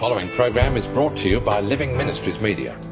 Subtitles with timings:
[0.00, 2.89] The following program is brought to you by Living Ministries Media.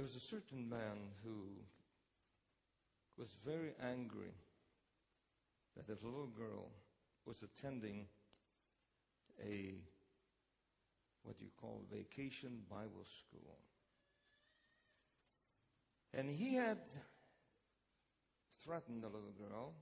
[0.00, 1.44] There was a certain man who
[3.18, 4.32] was very angry
[5.76, 6.70] that a little girl
[7.26, 8.06] was attending
[9.44, 9.74] a
[11.22, 13.58] what you call vacation Bible school.
[16.14, 16.78] And he had
[18.64, 19.74] threatened the little girl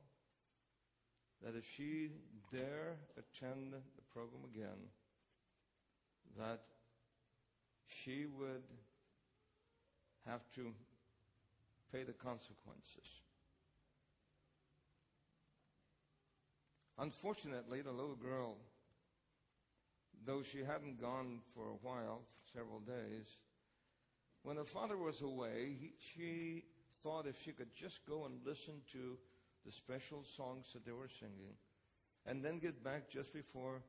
[1.44, 2.10] that if she
[2.52, 4.90] dare attend the program again,
[6.36, 6.62] that
[8.02, 8.64] she would
[10.28, 10.72] have to
[11.90, 13.08] pay the consequences.
[16.98, 18.56] Unfortunately, the little girl,
[20.26, 22.20] though she hadn't gone for a while,
[22.54, 23.26] several days,
[24.42, 26.64] when her father was away, he, she
[27.02, 29.16] thought if she could just go and listen to
[29.64, 31.54] the special songs that they were singing
[32.26, 33.80] and then get back just before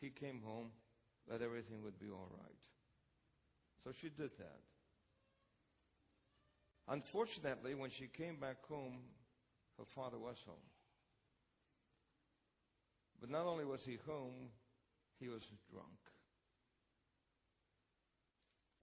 [0.00, 0.70] he came home,
[1.28, 2.60] that everything would be all right.
[3.84, 4.60] So she did that.
[6.88, 8.98] Unfortunately, when she came back home,
[9.78, 10.56] her father was home.
[13.20, 14.50] But not only was he home,
[15.18, 15.42] he was
[15.72, 15.88] drunk.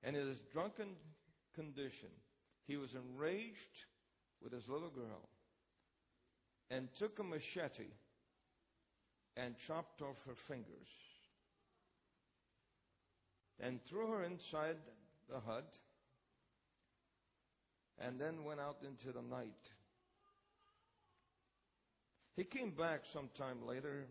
[0.04, 0.96] And in his drunken
[1.54, 2.10] condition,
[2.66, 3.86] he was enraged
[4.42, 5.30] with his little girl
[6.72, 7.92] and took a machete
[9.38, 10.88] and chopped off her fingers
[13.60, 14.78] and threw her inside
[15.30, 15.72] the hut
[18.06, 19.48] and then went out into the night.
[22.36, 24.06] He came back sometime later,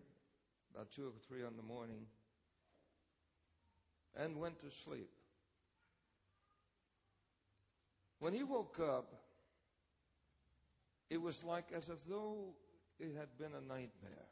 [0.75, 2.07] about two or three in the morning,
[4.17, 5.11] and went to sleep.
[8.19, 9.13] When he woke up,
[11.09, 12.55] it was like as if though
[12.99, 14.29] it had been a nightmare.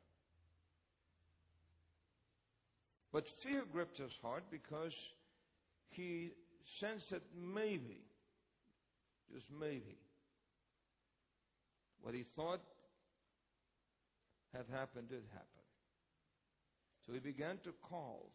[3.13, 4.93] But fear gripped his heart because
[5.91, 6.31] he
[6.79, 8.03] sensed that maybe,
[9.33, 9.99] just maybe,
[12.01, 12.61] what he thought
[14.55, 15.47] had happened did happen.
[17.07, 18.31] So he began to call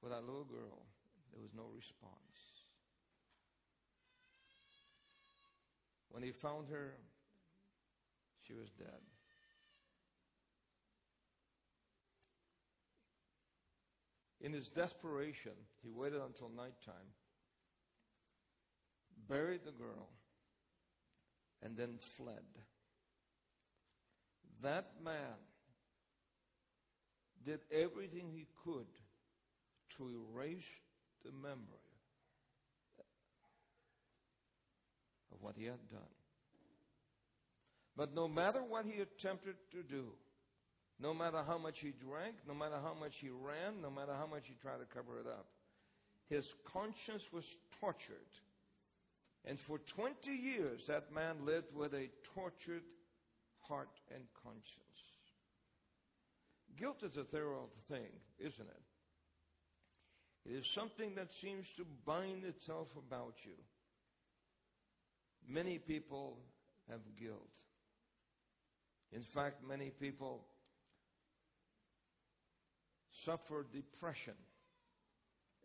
[0.00, 0.86] for that little girl.
[1.32, 2.12] There was no response.
[6.10, 6.94] When he found her,
[8.46, 9.02] she was dead.
[14.40, 15.52] In his desperation,
[15.82, 17.10] he waited until nighttime,
[19.28, 20.08] buried the girl,
[21.62, 22.44] and then fled.
[24.62, 25.36] That man
[27.44, 28.86] did everything he could
[29.96, 30.58] to erase
[31.24, 31.86] the memory
[35.32, 36.00] of what he had done.
[37.96, 40.06] But no matter what he attempted to do,
[41.00, 44.26] no matter how much he drank, no matter how much he ran, no matter how
[44.26, 45.46] much he tried to cover it up,
[46.28, 47.44] his conscience was
[47.80, 48.32] tortured.
[49.46, 52.82] And for 20 years, that man lived with a tortured
[53.68, 54.62] heart and conscience.
[56.78, 58.86] Guilt is a terrible thing, isn't it?
[60.50, 63.54] It is something that seems to bind itself about you.
[65.48, 66.38] Many people
[66.90, 67.48] have guilt.
[69.12, 70.44] In fact, many people
[73.24, 74.34] suffer depression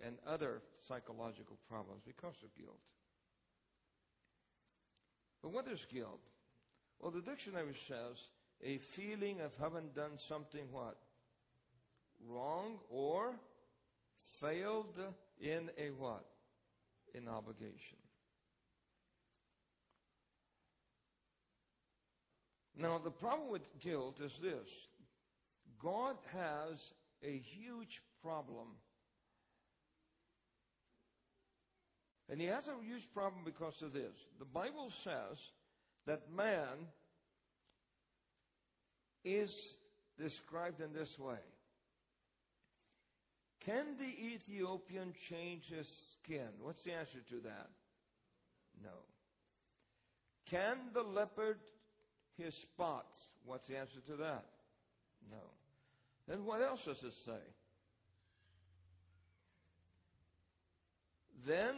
[0.06, 2.80] and other psychological problems because of guilt.
[5.42, 6.22] But what is guilt?
[7.00, 8.18] Well, the dictionary says
[8.64, 10.98] a feeling of having done something what?
[12.28, 13.34] Wrong or
[14.40, 14.96] failed
[15.40, 16.26] in a what?
[17.16, 17.98] In obligation.
[22.78, 24.68] Now, the problem with guilt is this
[25.82, 26.78] God has
[27.24, 28.68] a huge problem.
[32.32, 34.16] And he has a huge problem because of this.
[34.40, 35.38] The Bible says
[36.08, 36.88] that man
[39.26, 39.52] is
[40.18, 41.44] described in this way.
[43.66, 45.86] Can the Ethiopian change his
[46.24, 46.48] skin?
[46.62, 47.70] What's the answer to that?
[48.82, 48.96] No.
[50.50, 51.60] Can the leopard
[52.38, 53.14] his spots?
[53.46, 54.46] What's the answer to that?
[55.30, 55.44] No.
[56.30, 57.44] Then what else does it say?
[61.46, 61.76] Then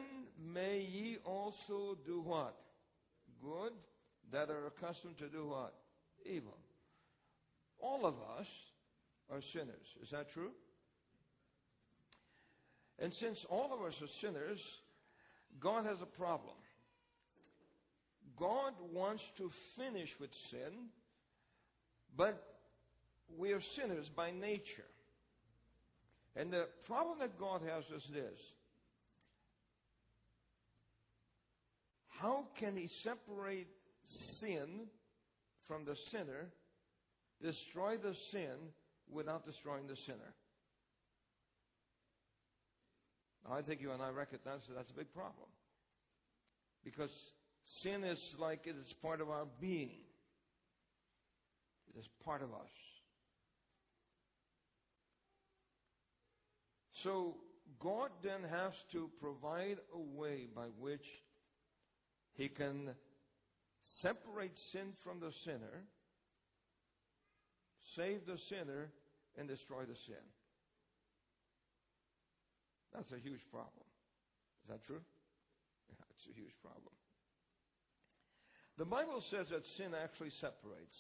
[0.54, 2.56] may ye also do what?
[3.42, 3.74] Good,
[4.32, 5.74] that are accustomed to do what?
[6.26, 6.58] Evil.
[7.82, 8.48] All of us
[9.32, 9.88] are sinners.
[10.02, 10.52] Is that true?
[13.00, 14.60] And since all of us are sinners,
[15.60, 16.56] God has a problem.
[18.40, 20.88] God wants to finish with sin,
[22.18, 22.42] but
[23.38, 24.90] we are sinners by nature.
[26.36, 28.40] And the problem that God has is this
[32.20, 33.68] How can He separate
[34.40, 34.88] sin
[35.68, 36.50] from the sinner,
[37.42, 38.56] destroy the sin
[39.12, 40.34] without destroying the sinner?
[43.52, 45.50] I think you and I recognize that that's a big problem.
[46.84, 47.10] Because
[47.82, 50.00] sin is like it is part of our being,
[51.94, 52.70] it is part of us.
[57.04, 57.36] So
[57.82, 61.06] God then has to provide a way by which
[62.36, 62.92] He can
[64.02, 65.86] separate sin from the sinner,
[67.96, 68.90] save the sinner,
[69.38, 70.24] and destroy the sin.
[72.94, 73.86] That's a huge problem.
[74.64, 75.02] Is that true?
[75.90, 76.94] Yeah, it's a huge problem.
[78.78, 80.96] The Bible says that sin actually separates.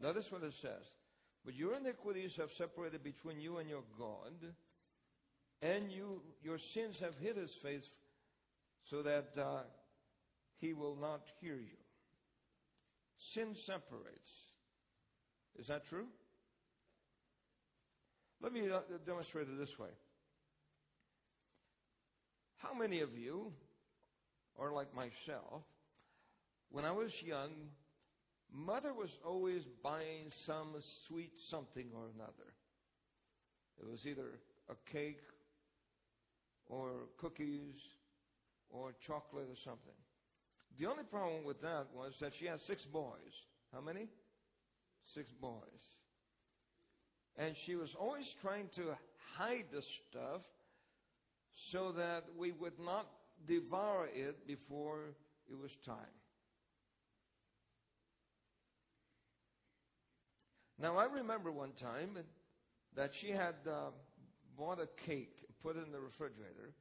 [0.00, 0.82] Notice what it says.
[1.44, 4.32] But your iniquities have separated between you and your God,
[5.62, 7.82] and you, your sins have hid his face
[8.90, 9.62] so that uh,
[10.58, 11.78] he will not hear you.
[13.34, 14.30] Sin separates.
[15.58, 16.06] Is that true?
[18.42, 19.90] Let me uh, demonstrate it this way.
[22.56, 23.52] How many of you,
[24.58, 25.62] are like myself,
[26.70, 27.50] when I was young,
[28.52, 30.74] mother was always buying some
[31.08, 32.54] sweet something or another.
[33.80, 34.38] It was either
[34.70, 35.20] a cake
[36.66, 37.74] or cookies
[38.70, 39.98] or chocolate or something.
[40.78, 43.32] The only problem with that was that she had six boys.
[43.72, 44.08] How many?
[45.14, 45.60] Six boys.
[47.36, 48.94] And she was always trying to
[49.36, 50.42] hide the stuff
[51.72, 53.06] so that we would not
[53.46, 55.14] devour it before
[55.50, 55.96] it was time.
[60.80, 62.18] Now, I remember one time
[62.96, 63.90] that she had uh,
[64.56, 66.74] bought a cake, put it in the refrigerator,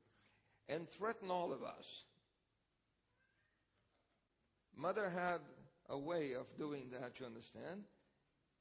[0.68, 1.86] and threatened all of us.
[4.78, 5.40] Mother had
[5.90, 7.82] a way of doing that, you understand?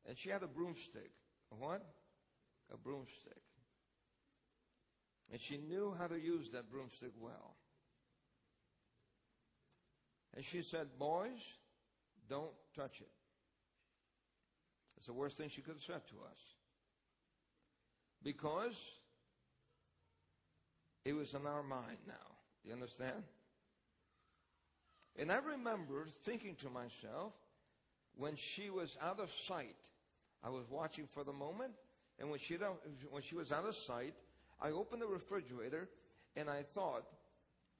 [0.06, 1.10] And she had a broomstick.
[1.52, 1.84] A what?
[2.72, 3.42] A broomstick.
[5.30, 7.56] And she knew how to use that broomstick well.
[10.34, 11.40] And she said, Boys,
[12.28, 13.10] don't touch it.
[14.96, 16.38] It's the worst thing she could have said to us.
[18.22, 18.76] Because
[21.04, 22.14] it was in our mind now.
[22.64, 23.24] You understand?
[25.18, 27.32] And I remember thinking to myself,
[28.16, 29.76] when she was out of sight,
[30.44, 31.72] I was watching for the moment,
[32.18, 32.56] and when she,
[33.10, 34.14] when she was out of sight,
[34.60, 35.88] I opened the refrigerator
[36.36, 37.04] and I thought,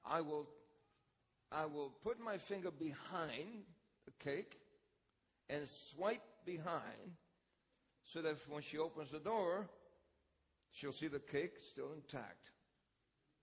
[0.05, 0.47] I will,
[1.51, 3.63] I will put my finger behind
[4.05, 4.51] the cake
[5.49, 7.17] and swipe behind
[8.13, 9.67] so that when she opens the door,
[10.79, 12.43] she'll see the cake still intact.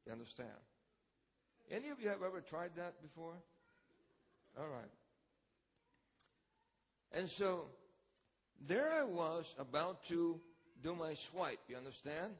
[0.06, 0.49] You understand?
[1.70, 3.35] Any of you have ever tried that before?
[4.61, 4.93] All right.
[7.12, 7.62] And so
[8.69, 10.38] there I was about to
[10.83, 12.35] do my swipe, you understand?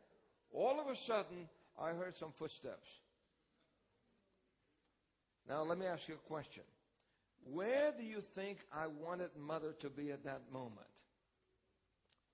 [0.53, 1.49] All of a sudden,
[1.81, 2.87] I heard some footsteps.
[5.49, 6.63] Now, let me ask you a question.
[7.51, 10.87] Where do you think I wanted mother to be at that moment?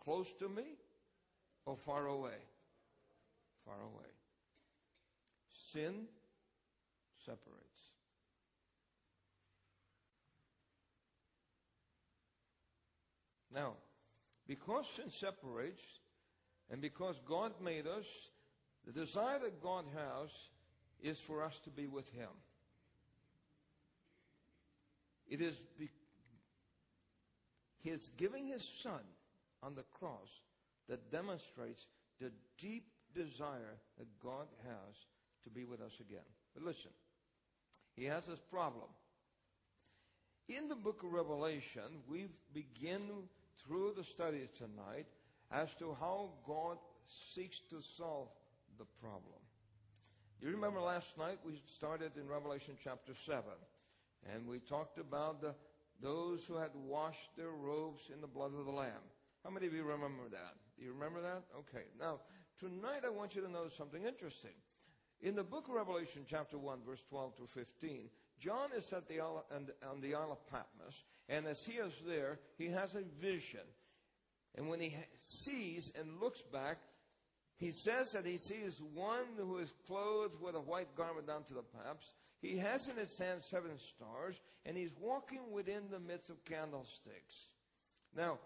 [0.03, 0.65] Close to me
[1.65, 2.39] or far away?
[3.65, 4.11] Far away.
[5.73, 6.07] Sin
[7.25, 7.66] separates.
[13.57, 13.73] Now,
[14.47, 15.81] because sin separates,
[16.71, 18.05] and because God made us,
[18.87, 20.29] the desire that God has
[21.03, 22.29] is for us to be with Him.
[25.29, 25.91] It is be-
[27.83, 29.01] His giving His Son
[29.63, 30.29] on the cross
[30.89, 31.81] that demonstrates
[32.21, 32.85] the deep
[33.15, 34.95] desire that God has
[35.45, 36.29] to be with us again.
[36.55, 36.93] But listen,
[37.97, 38.89] He has this problem.
[40.49, 43.01] In the book of Revelation, we begin
[43.65, 45.07] through the studies tonight
[45.53, 46.79] as to how God
[47.35, 48.29] seeks to solve
[48.79, 49.41] the problem.
[50.41, 53.43] You remember last night we started in Revelation chapter 7,
[54.35, 55.55] and we talked about the,
[56.03, 59.05] those who had washed their robes in the blood of the Lamb.
[59.45, 60.59] How many of you remember that?
[60.77, 61.45] Do you remember that?
[61.57, 61.87] Okay.
[61.99, 62.21] Now,
[62.61, 64.59] tonight I want you to know something interesting.
[65.23, 68.11] In the book of Revelation, chapter 1, verse 12 to 15,
[68.43, 70.93] John is at the, on the Isle of Patmos,
[71.29, 73.67] and as he is there, he has a vision.
[74.57, 74.97] And when he
[75.45, 76.79] sees and looks back,
[77.59, 81.55] he says that he sees one who is clothed with a white garment down to
[81.55, 82.05] the paps.
[82.41, 87.35] He has in his hand seven stars, and he's walking within the midst of candlesticks.
[88.17, 88.39] Now,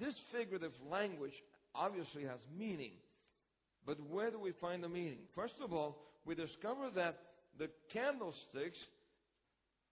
[0.00, 1.34] this figurative language
[1.74, 2.92] obviously has meaning.
[3.86, 5.18] But where do we find the meaning?
[5.34, 7.18] First of all, we discover that
[7.58, 8.78] the candlesticks,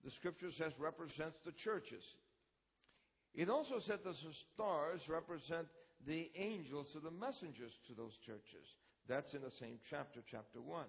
[0.04, 2.02] the scripture says, represents the churches.
[3.34, 5.66] It also said that the stars represent
[6.06, 8.66] the angels or the messengers to those churches.
[9.08, 10.84] That's in the same chapter, chapter 1.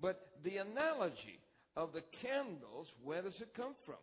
[0.00, 1.38] But the analogy
[1.76, 4.00] of the candles, where does it come from?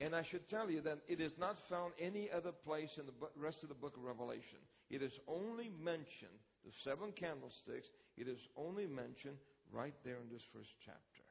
[0.00, 3.12] And I should tell you that it is not found any other place in the
[3.36, 4.62] rest of the book of Revelation.
[4.90, 9.38] It is only mentioned, the seven candlesticks, it is only mentioned
[9.72, 11.24] right there in this first chapter.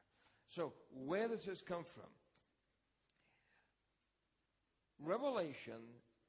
[0.54, 2.10] So, where does this come from?
[5.04, 5.82] Revelation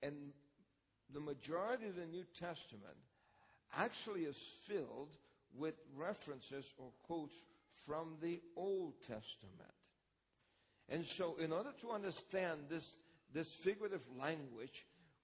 [0.03, 0.13] and
[1.13, 2.97] the majority of the New Testament
[3.75, 4.35] actually is
[4.67, 5.09] filled
[5.57, 7.33] with references or quotes
[7.85, 9.75] from the Old Testament.
[10.89, 12.83] And so, in order to understand this,
[13.33, 14.73] this figurative language,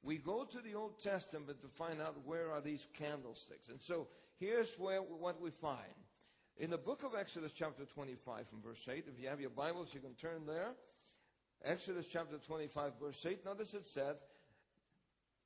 [0.03, 3.69] we go to the Old Testament to find out where are these candlesticks.
[3.69, 4.07] And so,
[4.39, 5.97] here's where, what we find.
[6.57, 9.89] In the book of Exodus, chapter 25, from verse 8, if you have your Bibles,
[9.91, 10.71] you can turn there.
[11.65, 13.43] Exodus chapter 25, verse 8.
[13.43, 14.15] Notice it said,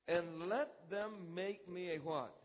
[0.07, 2.35] And let them make me a what?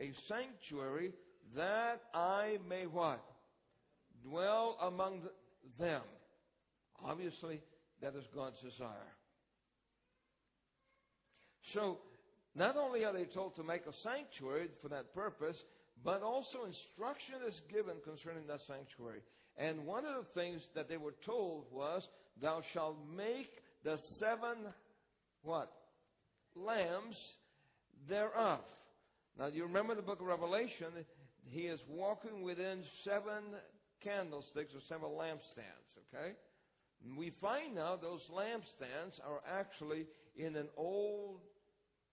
[0.00, 1.12] A sanctuary
[1.56, 3.24] that I may what?
[4.28, 5.22] Dwell among
[5.78, 6.02] them.
[7.02, 7.60] Obviously,
[8.02, 9.16] that is God's desire.
[11.72, 11.98] So,
[12.54, 15.56] not only are they told to make a sanctuary for that purpose,
[16.04, 19.20] but also instruction is given concerning that sanctuary.
[19.56, 22.02] And one of the things that they were told was,
[22.40, 23.50] Thou shalt make
[23.84, 24.56] the seven
[25.42, 25.72] what?
[26.54, 27.16] Lambs
[28.08, 28.60] thereof.
[29.38, 30.88] Now you remember the book of Revelation,
[31.44, 33.42] he is walking within seven
[34.02, 36.32] candlesticks or seven lampstands, okay?
[37.16, 41.40] We find now those lampstands are actually in an old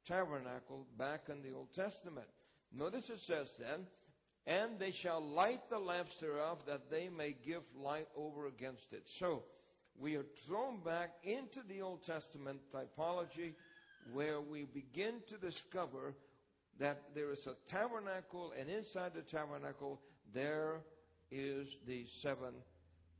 [0.07, 2.27] tabernacle back in the Old Testament.
[2.75, 3.85] Notice it says then,
[4.47, 9.03] and they shall light the lamps thereof that they may give light over against it.
[9.19, 9.43] So,
[9.99, 13.53] we are thrown back into the Old Testament typology
[14.13, 16.13] where we begin to discover
[16.79, 19.99] that there is a tabernacle, and inside the tabernacle
[20.33, 20.77] there
[21.31, 22.53] is the seven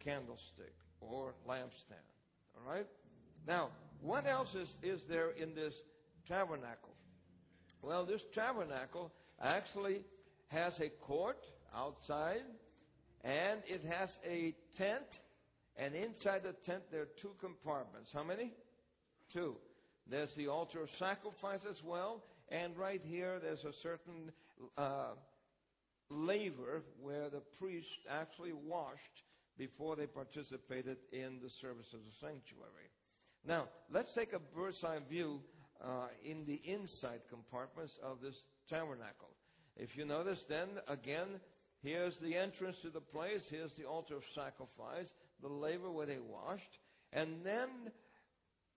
[0.03, 2.07] candlestick or lampstand.
[2.55, 2.87] All right?
[3.47, 3.69] Now,
[4.01, 5.73] what else is, is there in this
[6.27, 6.95] tabernacle?
[7.81, 10.01] Well, this tabernacle actually
[10.47, 11.37] has a court
[11.75, 12.43] outside,
[13.23, 15.05] and it has a tent,
[15.79, 18.09] and inside the tent there are two compartments.
[18.13, 18.51] How many?
[19.33, 19.55] Two.
[20.09, 24.31] There's the altar of sacrifice as well, and right here there's a certain
[24.77, 25.13] uh,
[26.09, 28.97] laver where the priest actually washed
[29.57, 32.89] before they participated in the service of the sanctuary.
[33.47, 35.39] Now, let's take a bird's eye view
[35.83, 38.35] uh, in the inside compartments of this
[38.69, 39.29] tabernacle.
[39.77, 41.39] If you notice, then again,
[41.83, 45.07] here's the entrance to the place, here's the altar of sacrifice,
[45.41, 46.77] the laver where they washed,
[47.13, 47.69] and then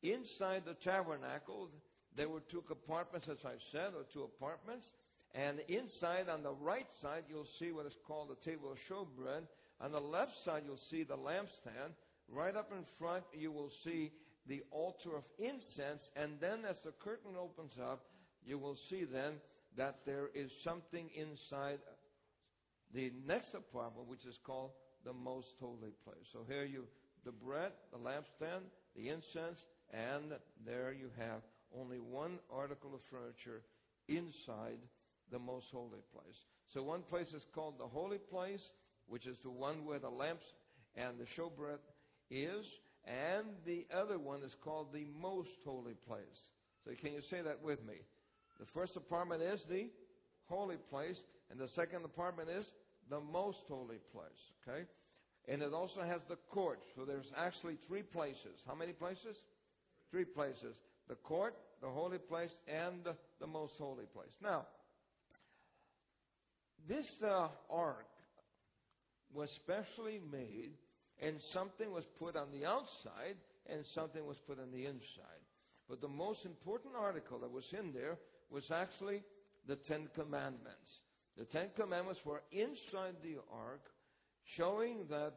[0.03, 1.69] inside the tabernacle,
[2.17, 4.87] there were two compartments, as I've said, or two apartments.
[5.35, 9.43] And inside, on the right side, you'll see what is called the table of showbread.
[9.81, 11.93] On the left side, you'll see the lampstand.
[12.29, 14.13] Right up in front, you will see
[14.47, 16.03] the altar of incense.
[16.17, 18.05] And then, as the curtain opens up,
[18.45, 19.35] you will see then
[19.77, 21.79] that there is something inside
[22.93, 24.73] the next apartment, which is called
[25.05, 26.27] the most holy place.
[26.33, 26.85] So here you,
[27.25, 28.63] the bread, the lampstand,
[28.97, 29.59] the incense,
[29.93, 30.33] and
[30.67, 31.43] there you have
[31.79, 33.63] only one article of furniture
[34.09, 34.79] inside
[35.31, 36.37] the most holy place.
[36.75, 38.61] So one place is called the holy place,
[39.09, 40.45] which is the one where the lamps
[40.97, 41.79] and the showbread
[42.31, 42.65] is,
[43.07, 46.23] and the other one is called the most holy place.
[46.85, 47.95] So can you say that with me?
[48.61, 49.89] The first apartment is the
[50.49, 51.17] holy place,
[51.51, 52.65] and the second apartment is
[53.13, 54.43] the most holy place.
[54.67, 54.85] Okay?
[55.47, 56.81] And it also has the court.
[56.97, 58.57] So there's actually three places.
[58.67, 59.37] How many places?
[60.11, 60.75] Three places.
[61.09, 64.33] The court, the holy place, and the, most holy place.
[64.43, 64.67] Now,
[66.89, 68.07] this uh, ark
[69.35, 70.73] was specially made,
[71.21, 73.37] and something was put on the outside,
[73.69, 75.43] and something was put on the inside.
[75.87, 78.17] But the most important article that was in there
[78.51, 79.23] was actually
[79.69, 80.89] the Ten Commandments.
[81.39, 83.83] The Ten Commandments were inside the ark,
[84.57, 85.33] showing that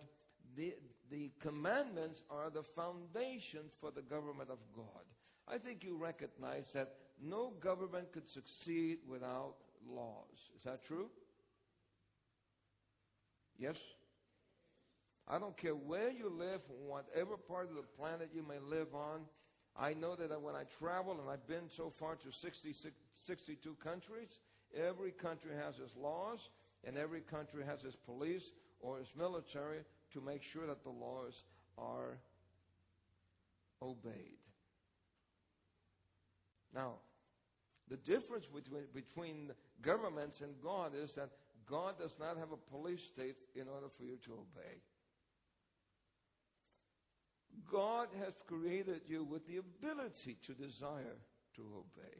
[0.58, 0.73] the,
[1.10, 5.03] the commandments are the foundation for the government of God.
[5.47, 9.55] I think you recognize that no government could succeed without
[9.88, 10.36] laws.
[10.58, 11.08] Is that true?
[13.58, 13.75] Yes?
[15.27, 19.21] I don't care where you live, whatever part of the planet you may live on.
[19.77, 22.73] I know that when I travel, and I've been so far to 60,
[23.27, 24.29] 62 countries,
[24.75, 26.39] every country has its laws,
[26.83, 28.43] and every country has its police
[28.79, 29.79] or its military
[30.13, 31.33] to make sure that the laws
[31.77, 32.17] are
[33.81, 34.39] obeyed.
[36.73, 36.95] Now,
[37.89, 41.29] the difference between, between governments and God is that
[41.69, 44.81] God does not have a police state in order for you to obey.
[47.71, 51.17] God has created you with the ability to desire
[51.55, 52.17] to obey.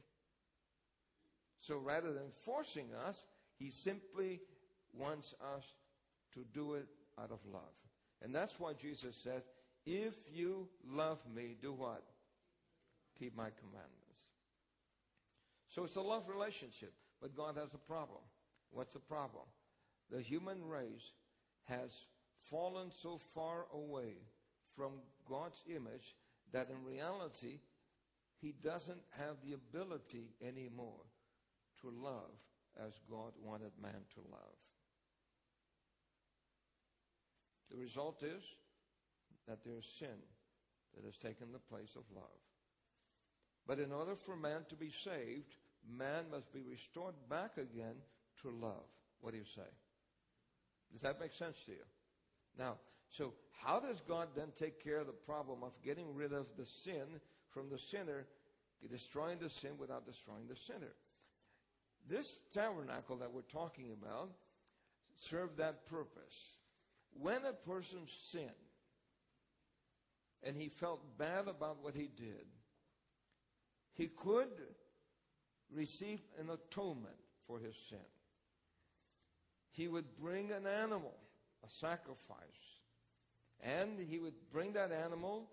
[1.68, 3.16] So rather than forcing us,
[3.58, 4.42] He simply
[4.94, 5.64] wants us
[6.34, 6.88] to do it
[7.20, 7.76] out of love.
[8.22, 9.44] And that's why Jesus said,
[9.86, 12.04] If you love me, do what?
[13.20, 13.92] Keep my commandments.
[15.74, 16.94] So it's a love relationship.
[17.22, 18.22] But God has a problem.
[18.72, 19.46] What's the problem?
[20.12, 21.12] the human race
[21.66, 21.90] has
[22.50, 24.14] fallen so far away
[24.76, 24.92] from
[25.28, 26.16] God's image
[26.54, 27.60] that in reality,
[28.42, 31.02] he doesn't have the ability anymore
[31.82, 32.32] to love
[32.78, 34.58] as God wanted man to love.
[37.72, 38.44] The result is
[39.48, 40.20] that there is sin
[40.96, 42.40] that has taken the place of love.
[43.68, 45.50] But in order for man to be saved,
[45.86, 47.96] man must be restored back again
[48.44, 48.86] to love.
[49.22, 49.70] What do you say?
[50.94, 51.86] Does that make sense to you?
[52.58, 52.78] Now,
[53.18, 53.34] so
[53.64, 57.20] how does God then take care of the problem of getting rid of the sin
[57.54, 58.26] from the sinner,
[58.90, 60.94] destroying the sin without destroying the sinner?
[62.10, 64.30] This tabernacle that we're talking about
[65.30, 66.24] served that purpose.
[67.20, 68.00] When a person
[68.32, 68.50] sinned
[70.44, 72.46] and he felt bad about what he did,
[73.94, 74.50] he could
[75.74, 77.16] receive an atonement
[77.48, 77.98] for his sin.
[79.72, 81.16] He would bring an animal,
[81.64, 82.38] a sacrifice,
[83.62, 85.50] and he would bring that animal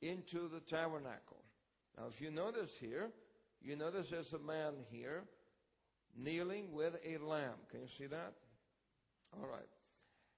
[0.00, 1.42] into the tabernacle.
[1.96, 3.08] Now, if you notice here,
[3.62, 5.22] you notice there's a man here
[6.16, 7.54] kneeling with a lamb.
[7.70, 8.32] Can you see that?
[9.34, 9.68] All right.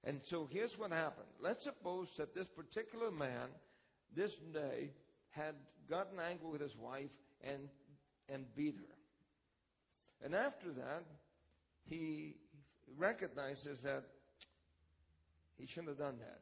[0.03, 1.27] And so here's what happened.
[1.41, 3.49] Let's suppose that this particular man,
[4.15, 4.91] this day,
[5.31, 5.55] had
[5.89, 7.09] gotten angry with his wife
[7.41, 7.67] and,
[8.29, 10.25] and beat her.
[10.25, 11.03] And after that,
[11.85, 12.35] he
[12.97, 14.03] recognizes that
[15.57, 16.41] he shouldn't have done that.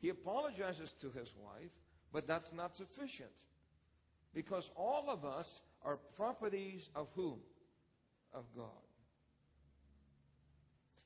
[0.00, 1.70] He apologizes to his wife,
[2.12, 3.30] but that's not sufficient.
[4.34, 5.46] Because all of us
[5.84, 7.38] are properties of whom?
[8.32, 8.68] Of God.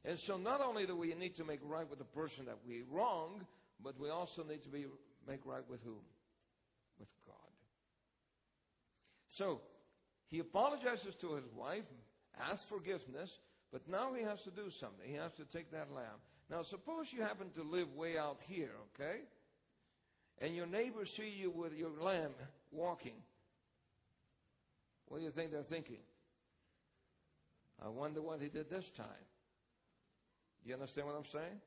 [0.05, 2.83] And so not only do we need to make right with the person that we
[2.91, 3.43] wronged,
[3.83, 4.87] but we also need to be
[5.27, 6.01] make right with whom?
[6.99, 7.35] With God.
[9.37, 9.61] So
[10.29, 11.85] he apologizes to his wife,
[12.41, 13.31] asks forgiveness,
[13.73, 15.07] but now he has to do something.
[15.07, 16.19] He has to take that lamb.
[16.51, 19.21] Now suppose you happen to live way out here, okay?
[20.41, 22.31] And your neighbors see you with your lamb
[22.73, 23.21] walking.
[25.09, 26.03] What do you think they're thinking?
[27.85, 29.27] I wonder what he did this time.
[30.65, 31.61] You understand what I'm saying?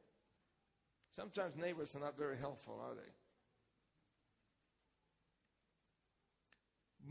[1.15, 3.09] Sometimes neighbors are not very helpful, are they?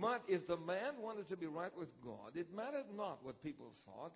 [0.01, 3.73] But if the man wanted to be right with God, it mattered not what people
[3.85, 4.13] thought.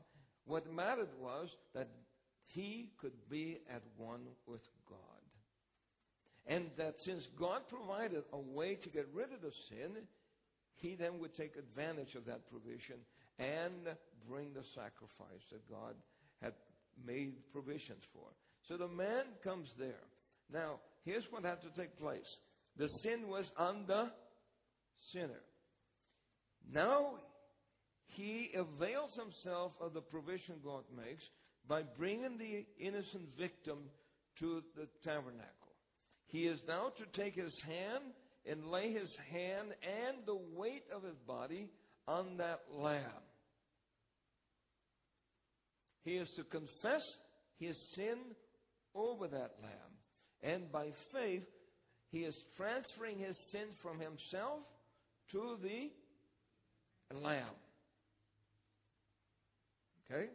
[0.47, 1.89] What mattered was that
[2.53, 4.99] he could be at one with God.
[6.47, 9.97] And that since God provided a way to get rid of the sin,
[10.85, 13.01] he then would take advantage of that provision
[13.39, 13.97] and
[14.29, 15.95] bring the sacrifice that God
[16.43, 16.53] had
[17.07, 18.29] made provisions for.
[18.69, 20.05] So the man comes there.
[20.53, 22.27] Now, here's what had to take place
[22.77, 24.11] the sin was on the
[25.11, 25.41] sinner.
[26.71, 27.15] Now,
[28.09, 31.25] he avails himself of the provision God makes
[31.67, 33.79] by bringing the innocent victim
[34.39, 35.49] to the tabernacle.
[36.27, 38.05] He is now to take his hand
[38.47, 41.71] and lay his hand and the weight of his body
[42.07, 43.01] on that lamb.
[46.05, 47.03] He is to confess
[47.59, 48.19] his sin
[48.95, 49.95] over that lamb.
[50.43, 51.45] And by faith,
[52.11, 54.61] he is transferring his sin from himself
[55.33, 55.91] to the
[57.19, 57.57] lamb.
[60.05, 60.27] Okay?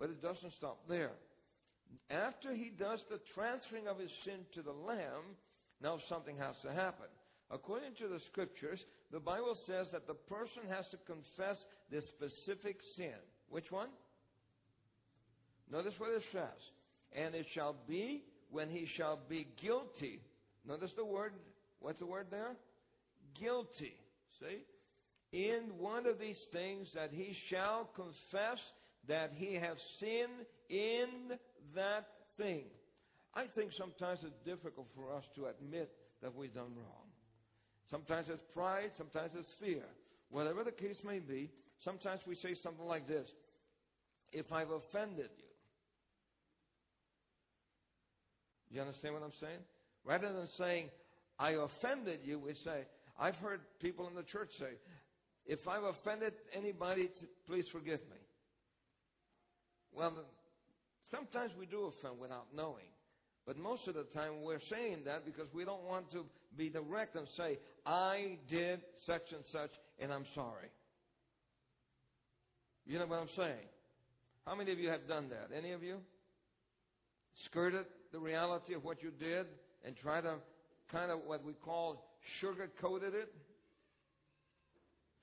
[0.00, 1.12] But it doesn't stop there.
[2.10, 5.36] After he does the transferring of his sin to the lamb,
[5.80, 7.06] now something has to happen.
[7.50, 8.78] According to the scriptures,
[9.10, 11.56] the Bible says that the person has to confess
[11.90, 13.14] this specific sin.
[13.48, 13.88] Which one?
[15.70, 16.60] Notice what it says.
[17.16, 20.20] And it shall be when he shall be guilty.
[20.66, 21.32] Notice the word.
[21.80, 22.56] What's the word there?
[23.40, 23.94] Guilty.
[24.40, 24.64] See?
[25.32, 28.58] In one of these things that he shall confess
[29.08, 31.38] that he have sinned in
[31.74, 32.06] that
[32.36, 32.64] thing.
[33.34, 35.90] I think sometimes it's difficult for us to admit
[36.22, 37.07] that we've done wrong.
[37.90, 39.84] Sometimes it's pride, sometimes it's fear.
[40.30, 41.50] Whatever the case may be,
[41.84, 43.26] sometimes we say something like this
[44.32, 45.44] If I've offended you,
[48.70, 49.60] you understand what I'm saying?
[50.04, 50.90] Rather than saying,
[51.38, 52.84] I offended you, we say,
[53.18, 54.72] I've heard people in the church say,
[55.46, 57.08] if I've offended anybody,
[57.46, 58.20] please forgive me.
[59.96, 60.12] Well,
[61.10, 62.84] sometimes we do offend without knowing.
[63.46, 67.14] But most of the time we're saying that because we don't want to be direct
[67.16, 70.68] and say, I did such and such and I'm sorry.
[72.86, 73.66] You know what I'm saying?
[74.46, 75.54] How many of you have done that?
[75.56, 75.98] Any of you?
[77.44, 79.46] Skirted the reality of what you did
[79.84, 80.36] and try to
[80.90, 83.32] kind of what we call sugar coated it?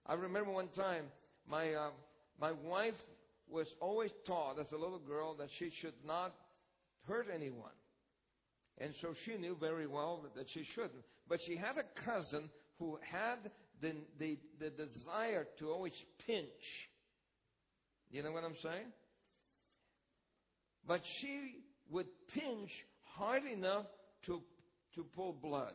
[0.06, 1.06] I remember one time
[1.50, 1.90] my uh,
[2.40, 2.94] my wife
[3.50, 6.34] was always taught as a little girl that she should not
[7.08, 7.72] hurt anyone.
[8.80, 11.04] And so she knew very well that she shouldn't.
[11.30, 15.94] But she had a cousin who had the, the, the desire to always
[16.26, 16.48] pinch.
[18.12, 18.92] You know what I'm saying?
[20.88, 22.70] But she would pinch
[23.04, 23.86] hard enough
[24.26, 24.42] to,
[24.96, 25.74] to pull blood.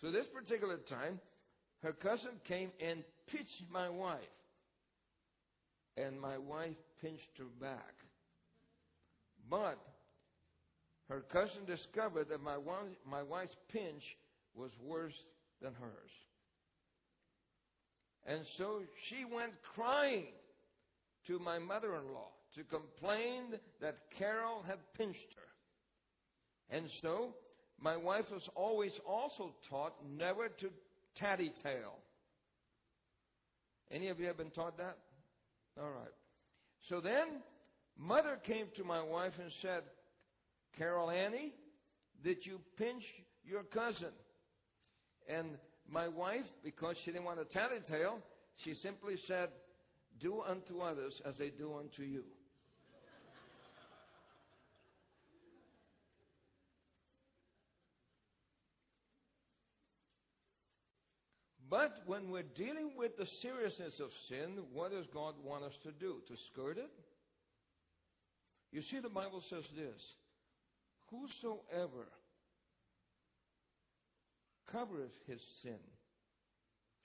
[0.00, 1.20] So this particular time,
[1.82, 4.20] her cousin came and pinched my wife.
[5.96, 7.94] And my wife pinched her back.
[9.48, 9.78] But
[11.08, 14.02] her cousin discovered that my, wife, my wife's pinch
[14.54, 15.14] was worse
[15.60, 16.10] than hers.
[18.26, 20.28] And so she went crying
[21.26, 26.76] to my mother in law to complain that Carol had pinched her.
[26.76, 27.34] And so
[27.80, 30.70] my wife was always also taught never to
[31.18, 31.98] tattletale.
[33.90, 34.96] Any of you have been taught that?
[35.78, 36.14] All right.
[36.88, 37.42] So then,
[37.98, 39.82] mother came to my wife and said,
[40.78, 41.52] Carol Annie,
[42.22, 43.02] did you pinch
[43.44, 44.12] your cousin?
[45.28, 45.50] And
[45.88, 48.18] my wife, because she didn't want to tattletale,
[48.64, 49.50] she simply said,
[50.20, 52.24] Do unto others as they do unto you.
[61.70, 65.90] But when we're dealing with the seriousness of sin, what does God want us to
[65.90, 66.22] do?
[66.28, 66.90] To skirt it?
[68.70, 70.00] You see, the Bible says this
[71.10, 72.08] Whosoever
[74.70, 75.78] covereth his sin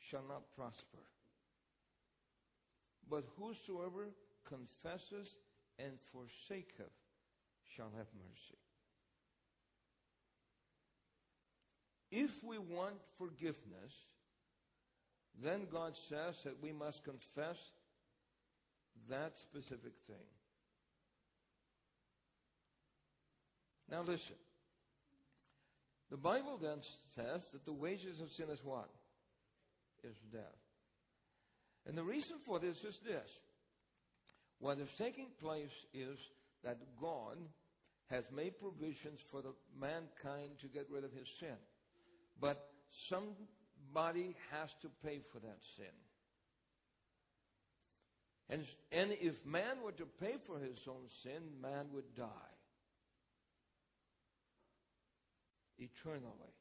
[0.10, 1.06] shall not prosper.
[3.10, 4.08] But whosoever
[4.48, 5.28] confesses
[5.78, 6.94] and forsaketh
[7.76, 8.60] shall have mercy.
[12.12, 13.94] If we want forgiveness,
[15.44, 17.58] then God says that we must confess
[19.10, 20.26] that specific thing.
[23.90, 24.38] Now listen.
[26.12, 26.80] The Bible then
[27.16, 28.90] says that the wages of sin is what?
[30.04, 30.42] Is death.
[31.88, 33.30] And the reason for this is this.
[34.60, 36.18] What is taking place is
[36.64, 37.38] that God
[38.10, 41.58] has made provisions for the mankind to get rid of his sin.
[42.42, 42.70] But
[43.10, 45.96] somebody has to pay for that sin.
[48.50, 52.59] And, and if man were to pay for his own sin, man would die.
[55.80, 56.54] Eternally.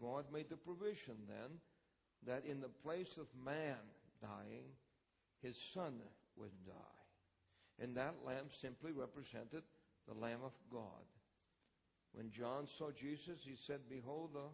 [0.00, 1.58] God made the provision then
[2.26, 3.80] that in the place of man
[4.20, 4.70] dying,
[5.42, 5.94] his son
[6.36, 7.02] would die.
[7.80, 9.62] And that lamb simply represented
[10.06, 11.06] the Lamb of God.
[12.12, 14.48] When John saw Jesus, he said, Behold the,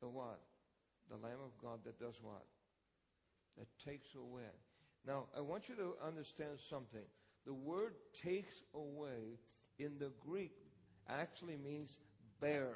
[0.00, 0.40] the what?
[1.10, 2.44] The Lamb of God that does what?
[3.58, 4.52] That takes away.
[5.06, 7.04] Now, I want you to understand something.
[7.46, 9.38] The word takes away
[9.78, 10.52] in the Greek
[11.08, 11.90] actually means
[12.40, 12.74] bears,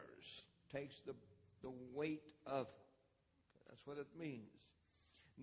[0.72, 1.14] takes the,
[1.62, 2.66] the weight of.
[3.68, 4.48] That's what it means.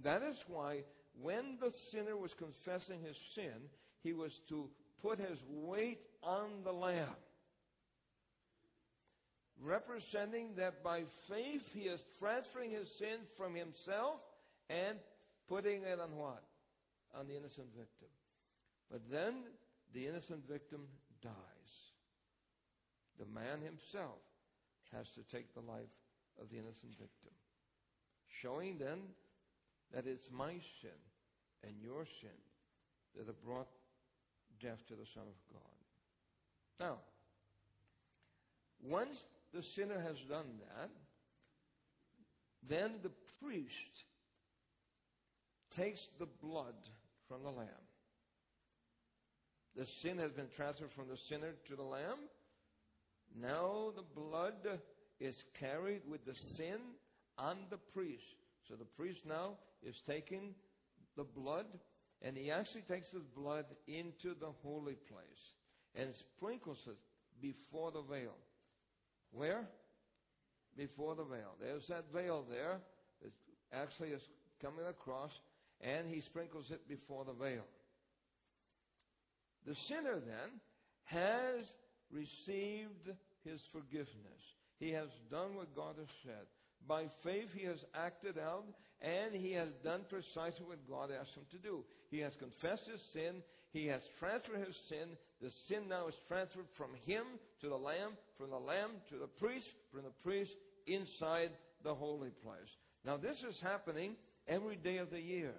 [0.04, 0.84] That is why
[1.22, 3.70] when the sinner was confessing his sin,
[4.04, 4.68] he was to
[5.02, 7.16] put his weight on the Lamb.
[9.64, 14.20] Representing that by faith he is transferring his sin from himself
[14.70, 14.98] and
[15.48, 16.44] putting it on what?
[17.18, 18.10] On the innocent victim.
[18.92, 19.44] But then
[19.94, 20.82] the innocent victim
[21.24, 21.55] dies.
[23.20, 24.20] The man himself
[24.92, 25.94] has to take the life
[26.42, 27.34] of the innocent victim.
[28.42, 29.00] Showing then
[29.94, 30.52] that it's my
[30.82, 31.00] sin
[31.64, 32.40] and your sin
[33.16, 33.70] that have brought
[34.62, 35.76] death to the Son of God.
[36.80, 36.98] Now,
[38.84, 39.16] once
[39.54, 40.90] the sinner has done that,
[42.68, 43.72] then the priest
[45.78, 46.76] takes the blood
[47.28, 47.86] from the lamb.
[49.76, 52.20] The sin has been transferred from the sinner to the lamb.
[53.40, 54.80] Now the blood
[55.20, 56.80] is carried with the sin
[57.38, 58.24] on the priest.
[58.68, 60.56] So the priest now is taking
[61.18, 61.66] the blood
[62.22, 65.44] and he actually takes his blood into the holy place
[65.96, 66.98] and sprinkles it
[67.42, 68.36] before the veil.
[69.32, 69.68] Where?
[70.78, 71.56] Before the veil.
[71.60, 72.80] There's that veil there
[73.22, 73.32] that
[73.74, 74.22] actually is
[74.62, 75.32] coming across
[75.82, 77.64] and he sprinkles it before the veil.
[79.68, 80.60] The sinner then
[81.06, 81.66] has
[82.12, 83.10] received
[83.44, 84.42] his forgiveness.
[84.80, 86.46] He has done what God has said.
[86.88, 88.66] By faith, he has acted out,
[89.02, 91.84] and he has done precisely what God asked him to do.
[92.12, 93.42] He has confessed his sin.
[93.72, 95.18] He has transferred his sin.
[95.42, 97.24] The sin now is transferred from him
[97.62, 100.52] to the Lamb, from the Lamb to the priest, from the priest
[100.88, 101.52] inside
[101.84, 102.72] the holy place.
[103.06, 104.16] Now, this is happening
[104.48, 105.54] every day of the year.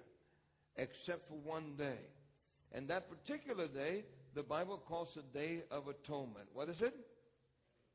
[0.77, 1.99] except for one day.
[2.71, 4.03] And that particular day,
[4.37, 6.45] the Bible calls the Day of Atonement.
[6.53, 6.93] What is it?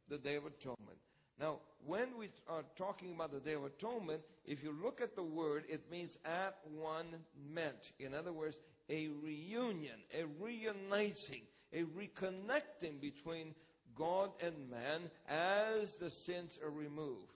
[0.08, 0.98] The Day of Atonement.
[1.38, 5.22] Now, when we are talking about the Day of Atonement, if you look at the
[5.22, 7.06] word, it means at one
[7.54, 7.76] meant.
[8.00, 8.56] In other words,
[8.90, 13.54] a reunion, a reuniting, a reconnecting between
[13.96, 17.30] God and man as the sins are removed.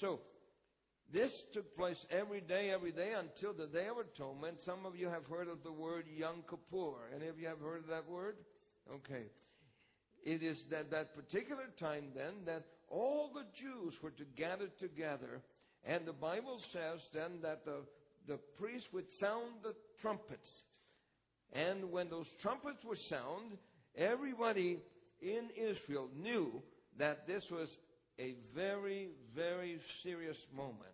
[0.00, 0.18] So,
[1.12, 4.58] this took place every day, every day until the Day of Atonement.
[4.64, 7.10] Some of you have heard of the word Yom Kippur.
[7.14, 8.36] Any of you have heard of that word?
[8.92, 9.26] Okay.
[10.24, 15.42] It is that, that particular time then that all the Jews were to gather together,
[15.84, 17.82] and the Bible says then that the,
[18.26, 20.48] the priest would sound the trumpets.
[21.52, 23.58] And when those trumpets were sound,
[23.96, 24.80] everybody
[25.20, 26.62] in Israel knew
[26.98, 27.68] that this was
[28.18, 30.93] a very, very serious moment.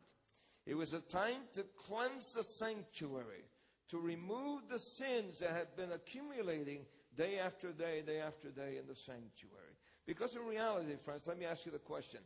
[0.71, 3.43] It was a time to cleanse the sanctuary,
[3.91, 6.83] to remove the sins that had been accumulating
[7.19, 9.75] day after day, day after day in the sanctuary.
[10.07, 12.21] Because in reality, friends, let me ask you the question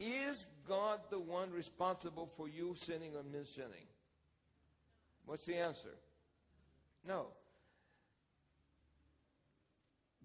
[0.00, 0.34] Is
[0.66, 3.84] God the one responsible for you sinning or mis sinning?
[5.26, 6.00] What's the answer?
[7.06, 7.26] No.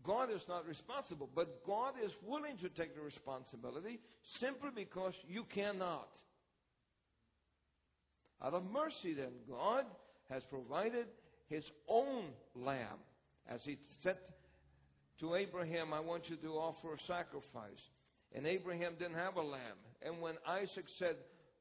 [0.05, 3.99] God is not responsible, but God is willing to take the responsibility
[4.39, 6.07] simply because you cannot.
[8.45, 9.85] Out of mercy, then, God
[10.29, 11.07] has provided
[11.49, 12.99] His own lamb.
[13.49, 14.17] As He said
[15.19, 17.81] to Abraham, I want you to offer a sacrifice.
[18.35, 19.79] And Abraham didn't have a lamb.
[20.03, 21.15] And when Isaac said,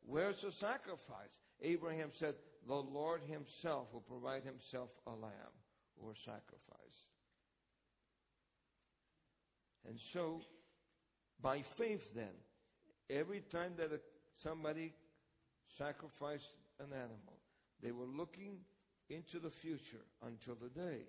[0.06, 1.32] Where's the sacrifice?
[1.62, 2.34] Abraham said,
[2.68, 5.54] The Lord Himself will provide Himself a lamb
[5.96, 6.98] or sacrifice.
[9.88, 10.42] And so,
[11.40, 12.34] by faith, then,
[13.08, 13.90] every time that
[14.42, 14.92] somebody
[15.78, 16.44] sacrificed
[16.80, 17.38] an animal,
[17.82, 18.58] they were looking
[19.10, 21.02] into the future until the day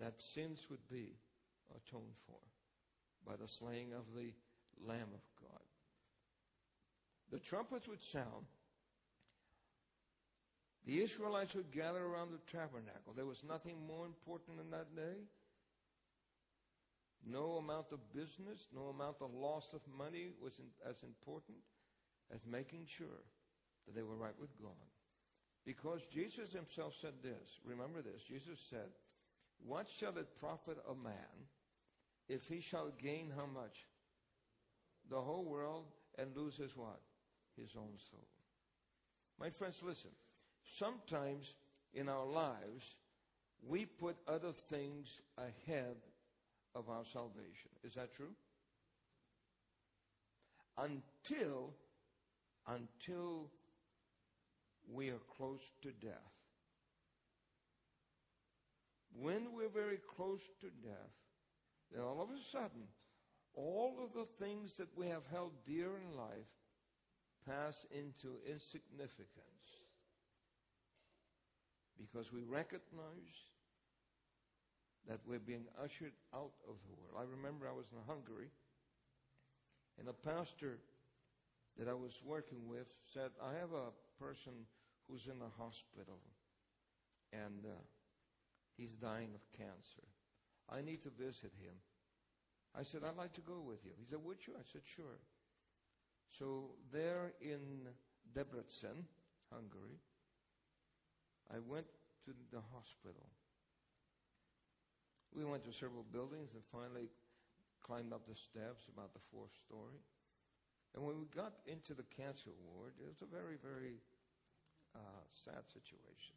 [0.00, 1.12] that sins would be
[1.70, 2.40] atoned for
[3.26, 4.32] by the slaying of the
[4.86, 5.66] Lamb of God.
[7.32, 8.46] The trumpets would sound.
[10.86, 13.12] The Israelites would gather around the tabernacle.
[13.16, 15.18] There was nothing more important in that day.
[17.26, 20.52] No amount of business, no amount of loss of money was
[20.88, 21.58] as important
[22.32, 23.26] as making sure
[23.86, 24.86] that they were right with God.
[25.64, 27.46] Because Jesus himself said this.
[27.64, 28.22] Remember this.
[28.28, 28.90] Jesus said,
[29.64, 31.34] What shall it profit a man
[32.28, 33.74] if he shall gain how much?
[35.10, 35.86] The whole world
[36.18, 37.00] and lose his what?
[37.56, 38.26] His own soul.
[39.40, 40.10] My friends, listen.
[40.78, 41.44] Sometimes
[41.94, 42.82] in our lives,
[43.66, 45.06] we put other things
[45.38, 45.96] ahead
[46.74, 47.70] of our salvation.
[47.84, 48.34] Is that true?
[50.78, 51.70] Until,
[52.68, 53.48] until
[54.92, 56.34] we are close to death.
[59.18, 61.14] When we're very close to death,
[61.92, 62.84] then all of a sudden,
[63.54, 66.50] all of the things that we have held dear in life
[67.46, 69.66] pass into insignificance
[71.96, 73.36] because we recognize
[75.08, 77.16] that we're being ushered out of the world.
[77.16, 78.50] I remember I was in Hungary,
[79.98, 80.78] and a pastor
[81.78, 84.66] that I was working with said, I have a person
[85.08, 86.18] who's in the hospital,
[87.32, 87.82] and uh,
[88.76, 90.06] he's dying of cancer.
[90.68, 91.78] I need to visit him.
[92.74, 93.94] I said, I'd like to go with you.
[93.96, 94.52] He said, Would you?
[94.58, 95.18] I said, Sure.
[96.38, 97.88] So, there in
[98.36, 99.06] Debrecen,
[99.48, 99.96] Hungary,
[101.48, 101.86] I went
[102.26, 103.30] to the hospital.
[105.32, 107.08] We went to several buildings and finally
[107.86, 110.02] climbed up the steps, about the fourth story.
[110.92, 114.02] And when we got into the cancer ward, it was a very, very
[114.96, 116.34] uh, sad situation.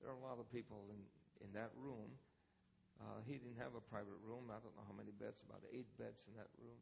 [0.00, 1.00] There are a lot of people in,
[1.44, 2.08] in that room.
[2.96, 4.48] Uh, he didn't have a private room.
[4.48, 6.78] I don't know how many beds, about eight beds in that room.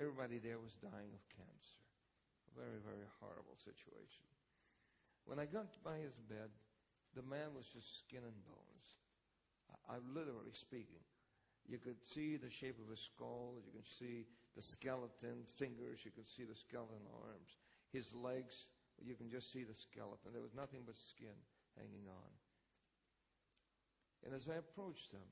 [0.00, 1.80] Everybody there was dying of cancer.
[2.50, 4.24] A very, very horrible situation.
[5.28, 6.50] When I got by his bed,
[7.14, 8.86] the man was just skin and bones.
[9.88, 11.02] I'm literally speaking.
[11.68, 13.60] You could see the shape of his skull.
[13.60, 16.00] You could see the skeleton fingers.
[16.02, 17.50] You could see the skeleton arms.
[17.92, 18.56] His legs,
[19.02, 20.30] you can just see the skeleton.
[20.32, 21.34] There was nothing but skin
[21.74, 22.30] hanging on.
[24.24, 25.26] And as I approached him,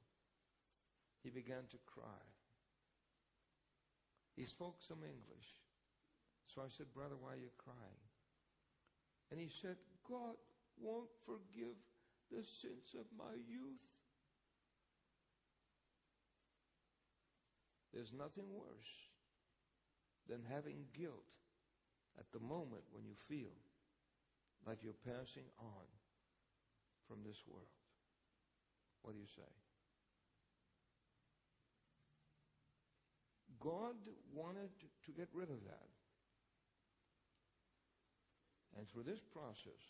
[1.23, 2.25] he began to cry.
[4.35, 5.49] He spoke some English.
[6.55, 8.03] So I said, Brother, why are you crying?
[9.31, 9.77] And he said,
[10.09, 10.35] God
[10.81, 11.79] won't forgive
[12.33, 13.87] the sins of my youth.
[17.95, 18.95] There's nothing worse
[20.29, 21.40] than having guilt
[22.19, 23.55] at the moment when you feel
[24.67, 25.87] like you're passing on
[27.09, 27.71] from this world.
[29.03, 29.51] What do you say?
[33.61, 33.97] God
[34.35, 34.71] wanted
[35.07, 35.91] to get rid of that.
[38.79, 39.85] And through this process,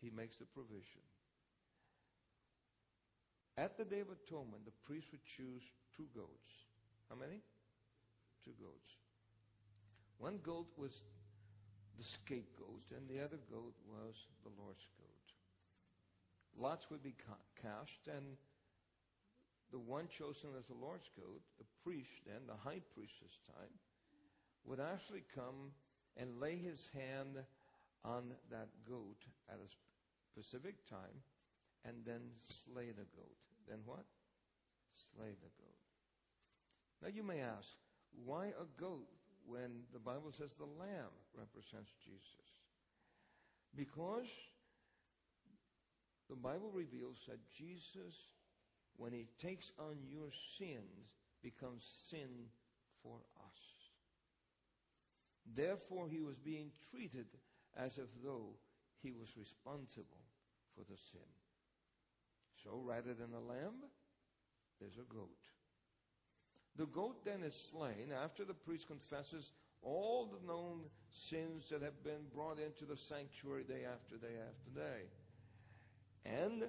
[0.00, 1.04] He makes the provision.
[3.56, 5.62] At the Day of Atonement, the priest would choose
[5.96, 6.50] two goats.
[7.08, 7.40] How many?
[8.44, 9.05] Two goats.
[10.18, 10.92] One goat was
[11.98, 14.14] the scapegoat, and the other goat was
[14.44, 15.26] the Lord's goat.
[16.58, 17.14] Lots would be
[17.60, 18.36] cast, and
[19.72, 23.72] the one chosen as the Lord's goat, the priest then, the high priest this time,
[24.64, 25.72] would actually come
[26.16, 27.36] and lay his hand
[28.04, 29.68] on that goat at a
[30.32, 31.20] specific time
[31.84, 32.20] and then
[32.64, 33.36] slay the goat.
[33.68, 34.04] Then what?
[35.12, 35.80] Slay the goat.
[37.02, 37.68] Now you may ask,
[38.24, 39.08] why a goat
[39.46, 42.50] when the Bible says the lamb represents Jesus?
[43.74, 44.26] Because
[46.28, 48.14] the Bible reveals that Jesus,
[48.96, 51.06] when he takes on your sins,
[51.42, 52.50] becomes sin
[53.02, 53.62] for us.
[55.54, 57.26] Therefore, he was being treated
[57.76, 58.58] as if though
[59.02, 60.26] he was responsible
[60.74, 61.30] for the sin.
[62.64, 63.86] So rather than a lamb,
[64.80, 65.38] there's a goat.
[66.78, 69.44] The goat then is slain after the priest confesses
[69.82, 70.80] all the known
[71.30, 75.02] sins that have been brought into the sanctuary day after day after day.
[76.24, 76.64] And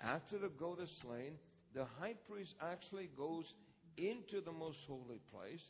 [0.00, 1.38] after the goat is slain,
[1.74, 3.44] the high priest actually goes
[3.96, 5.62] into the most holy place,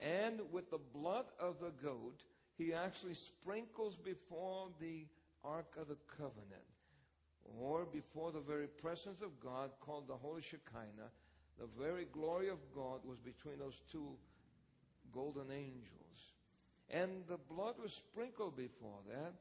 [0.00, 2.20] and with the blood of the goat,
[2.56, 5.06] he actually sprinkles before the
[5.44, 6.68] Ark of the Covenant,
[7.58, 11.10] or before the very presence of God, called the Holy Shekinah.
[11.58, 14.10] The very glory of God was between those two
[15.12, 16.18] golden angels.
[16.90, 19.32] And the blood was sprinkled before that,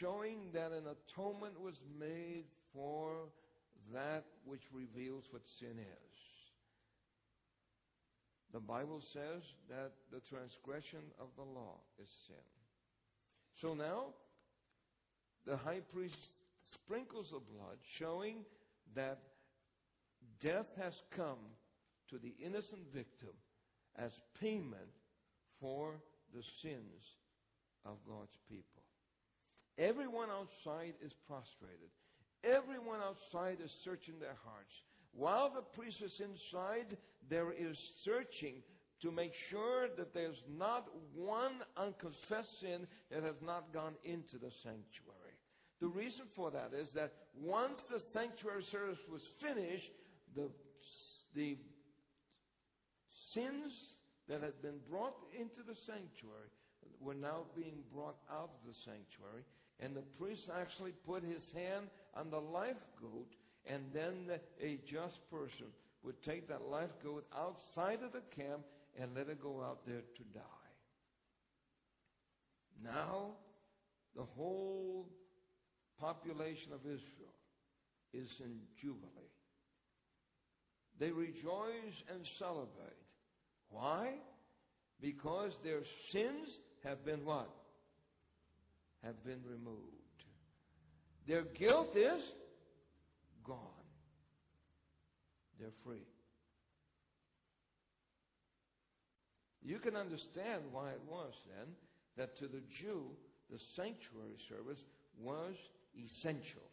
[0.00, 2.44] showing that an atonement was made
[2.74, 3.28] for
[3.92, 6.12] that which reveals what sin is.
[8.52, 12.44] The Bible says that the transgression of the law is sin.
[13.60, 14.12] So now,
[15.46, 16.18] the high priest
[16.74, 18.44] sprinkles the blood, showing
[18.94, 19.18] that
[20.40, 21.38] death has come
[22.10, 23.34] to the innocent victim
[23.96, 24.10] as
[24.40, 24.92] payment
[25.60, 25.94] for
[26.34, 27.02] the sins
[27.84, 28.82] of God's people.
[29.78, 31.90] Everyone outside is prostrated.
[32.44, 34.72] Everyone outside is searching their hearts.
[35.12, 36.96] While the priest is inside,
[37.28, 38.62] there is searching
[39.02, 44.50] to make sure that there's not one unconfessed sin that has not gone into the
[44.62, 45.36] sanctuary.
[45.80, 49.90] The reason for that is that once the sanctuary service was finished,
[50.36, 50.48] the,
[51.34, 51.56] the
[53.34, 53.72] sins
[54.28, 56.50] that had been brought into the sanctuary
[57.00, 59.44] were now being brought out of the sanctuary,
[59.80, 63.28] and the priest actually put his hand on the live goat,
[63.66, 65.66] and then the, a just person
[66.02, 68.62] would take that live goat outside of the camp
[69.00, 70.40] and let it go out there to die.
[72.82, 73.30] Now,
[74.16, 75.08] the whole
[75.98, 77.34] population of Israel
[78.12, 79.30] is in Jubilee.
[80.98, 82.96] They rejoice and celebrate.
[83.70, 84.14] Why?
[85.00, 85.80] Because their
[86.12, 86.48] sins
[86.84, 87.50] have been what?
[89.02, 89.80] Have been removed.
[91.26, 92.22] Their guilt is
[93.44, 93.58] gone.
[95.58, 96.06] They're free.
[99.64, 101.68] You can understand why it was then
[102.16, 103.02] that to the Jew,
[103.50, 104.80] the sanctuary service
[105.20, 105.54] was
[105.94, 106.66] essential.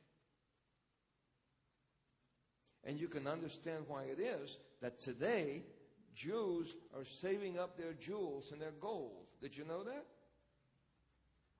[2.85, 4.49] And you can understand why it is
[4.81, 5.63] that today
[6.15, 9.25] Jews are saving up their jewels and their gold.
[9.41, 10.05] Did you know that?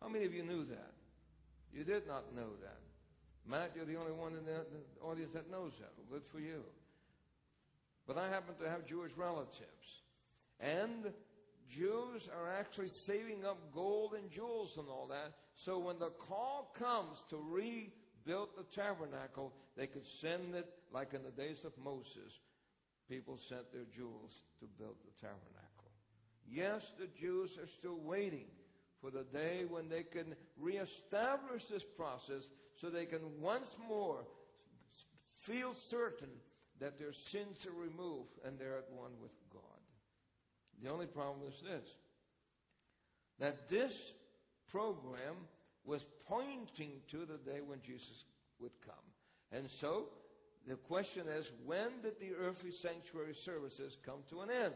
[0.02, 0.94] How many of you knew that?
[1.74, 2.80] You did not know that.
[3.48, 4.64] Matt, you're the only one in the
[5.04, 5.92] audience that knows that.
[5.98, 6.62] Well, good for you.
[8.08, 9.60] But I happen to have Jewish relatives.
[10.60, 11.12] And
[11.76, 15.34] Jews are actually saving up gold and jewels and all that.
[15.66, 17.38] So when the call comes to
[18.26, 22.32] rebuild the tabernacle, they could send it like in the days of Moses
[23.10, 25.90] people sent their jewels to build the tabernacle.
[26.48, 28.46] Yes, the Jews are still waiting
[29.02, 32.44] for the day when they can reestablish this process
[32.82, 34.22] so they can once more
[35.48, 36.30] feel certain
[36.80, 39.62] that their sins are removed and they're at one with God.
[40.84, 41.88] The only problem is this
[43.40, 43.94] that this
[44.72, 45.36] program
[45.90, 48.24] was pointing to the day when Jesus
[48.62, 49.06] would come.
[49.52, 50.06] And so
[50.68, 54.76] the question is, when did the earthly sanctuary services come to an end?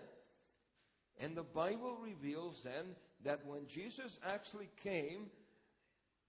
[1.20, 5.30] And the Bible reveals then that when Jesus actually came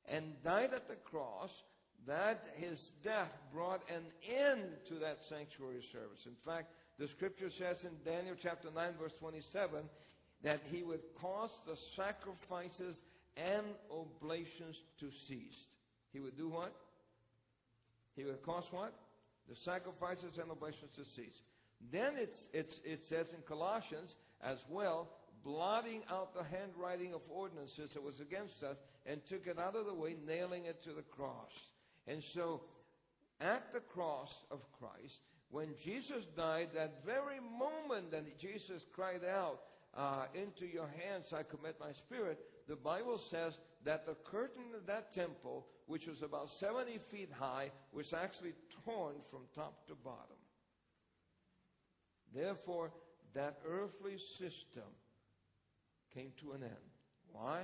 [0.06, 1.50] and died at the cross,
[2.06, 6.20] that his death brought an end to that sanctuary service.
[6.26, 6.68] In fact,
[6.98, 9.80] the scripture says in Daniel chapter 9, verse 27,
[10.42, 12.96] that he would cause the sacrifices
[13.36, 15.60] and oblations to cease.
[16.12, 16.74] He would do what?
[18.16, 18.94] He would cause what?
[19.48, 21.36] The sacrifices and oblations to cease.
[21.92, 25.08] Then it's, it's, it says in Colossians as well,
[25.44, 29.86] blotting out the handwriting of ordinances that was against us and took it out of
[29.86, 31.52] the way, nailing it to the cross.
[32.06, 32.62] And so,
[33.40, 35.18] at the cross of Christ,
[35.50, 39.60] when Jesus died, that very moment that Jesus cried out,
[39.96, 42.38] uh, Into your hands I commit my spirit,
[42.68, 43.52] the Bible says
[43.84, 48.54] that the curtain of that temple, which was about 70 feet high, was actually
[48.84, 50.40] torn from top to bottom.
[52.34, 52.90] Therefore,
[53.34, 54.88] that earthly system
[56.14, 56.90] came to an end.
[57.32, 57.62] Why?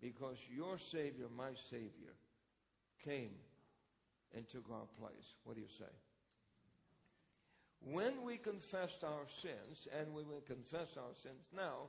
[0.00, 2.14] Because your Savior, my Savior,
[3.04, 3.34] came
[4.36, 5.26] and took our place.
[5.44, 5.92] What do you say?
[7.80, 11.88] When we confessed our sins, and we will confess our sins now,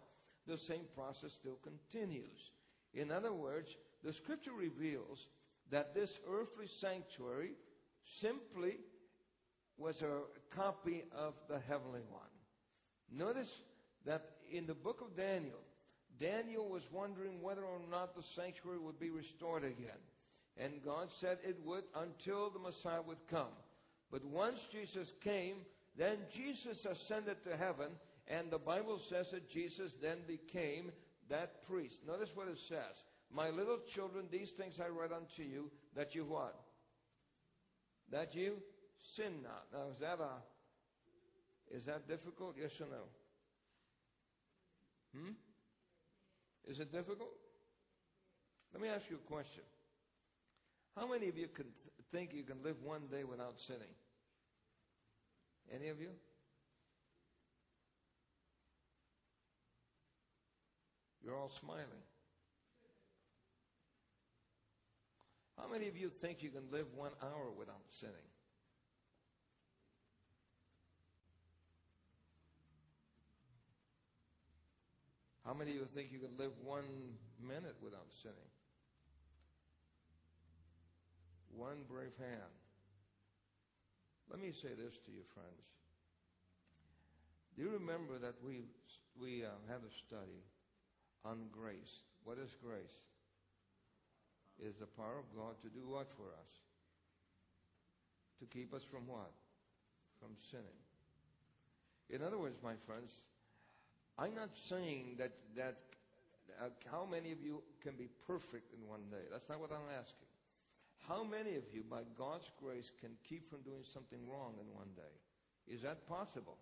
[0.50, 2.40] the same process still continues.
[2.94, 3.70] In other words,
[4.04, 5.20] the scripture reveals
[5.72, 7.52] that this earthly sanctuary
[8.22, 8.78] simply
[9.78, 12.34] was a copy of the heavenly one.
[13.12, 13.50] Notice
[14.06, 15.62] that in the book of Daniel,
[16.20, 20.02] Daniel was wondering whether or not the sanctuary would be restored again.
[20.58, 23.54] And God said it would until the Messiah would come.
[24.12, 25.58] But once Jesus came,
[25.98, 27.92] then Jesus ascended to heaven,
[28.30, 30.92] and the Bible says that Jesus then became
[31.30, 31.96] that priest.
[32.06, 32.96] Notice what it says.
[33.34, 36.56] My little children, these things I write unto you, that you what?
[38.12, 38.56] That you
[39.16, 39.66] sin not.
[39.74, 40.42] Now, is that a
[41.76, 42.56] is that difficult?
[42.60, 43.04] Yes or no?
[45.16, 45.34] Hmm?
[46.68, 47.34] Is it difficult?
[48.74, 49.64] Let me ask you a question.
[50.96, 53.94] How many of you can th- think you can live one day without sinning?
[55.74, 56.10] Any of you?
[61.30, 61.86] You're all smiling.
[65.60, 68.30] How many of you think you can live one hour without sinning?
[75.46, 78.50] How many of you think you can live one minute without sinning?
[81.54, 82.58] One brave hand.
[84.32, 85.62] Let me say this to you, friends.
[87.56, 88.66] Do you remember that we
[89.22, 90.42] we uh, had a study
[91.26, 91.94] on grace?
[92.24, 92.98] What is grace?
[94.60, 96.52] Is the power of God to do what for us?
[98.40, 99.32] To keep us from what?
[100.20, 100.80] From sinning.
[102.10, 103.12] In other words, my friends,
[104.18, 105.78] I'm not saying that that
[106.60, 109.24] uh, how many of you can be perfect in one day.
[109.32, 110.28] That's not what I'm asking.
[111.08, 114.92] How many of you, by God's grace, can keep from doing something wrong in one
[114.94, 115.16] day?
[115.72, 116.58] Is that possible?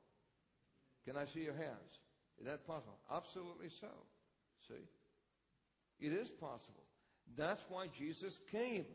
[1.04, 1.92] Can I see your hands?
[2.40, 3.00] Is that possible?
[3.10, 3.92] Absolutely so.
[4.68, 6.06] See?
[6.06, 6.84] It is possible.
[7.38, 8.86] That's why Jesus came.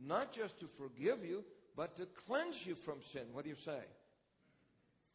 [0.00, 1.42] Not just to forgive you,
[1.76, 3.22] but to cleanse you from sin.
[3.32, 3.80] What do you say?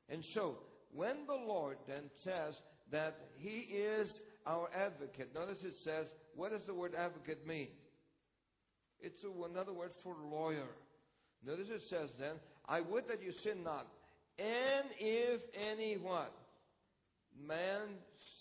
[0.09, 0.57] And so,
[0.93, 2.55] when the Lord then says,
[2.91, 4.07] that he is
[4.45, 5.33] our advocate.
[5.33, 6.05] Notice it says,
[6.35, 7.69] what does the word advocate mean?
[9.01, 10.67] It's another word for lawyer.
[11.45, 12.35] Notice it says then,
[12.67, 13.87] I would that you sin not.
[14.37, 15.41] And if
[15.71, 16.33] any what?
[17.47, 17.87] Man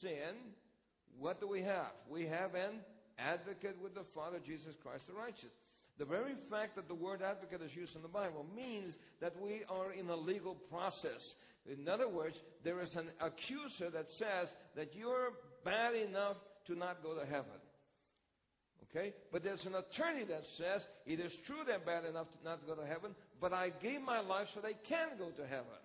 [0.01, 0.37] sin,
[1.21, 1.93] what do we have?
[2.09, 2.81] We have an
[3.19, 5.53] advocate with the Father, Jesus Christ the righteous.
[5.99, 9.61] The very fact that the word advocate is used in the Bible means that we
[9.69, 11.21] are in a legal process.
[11.69, 16.37] In other words, there is an accuser that says that you're bad enough
[16.69, 17.61] to not go to heaven.
[18.89, 19.13] Okay?
[19.31, 22.75] But there's an attorney that says it is true they're bad enough to not go
[22.75, 25.85] to heaven, but I gave my life so they can go to heaven.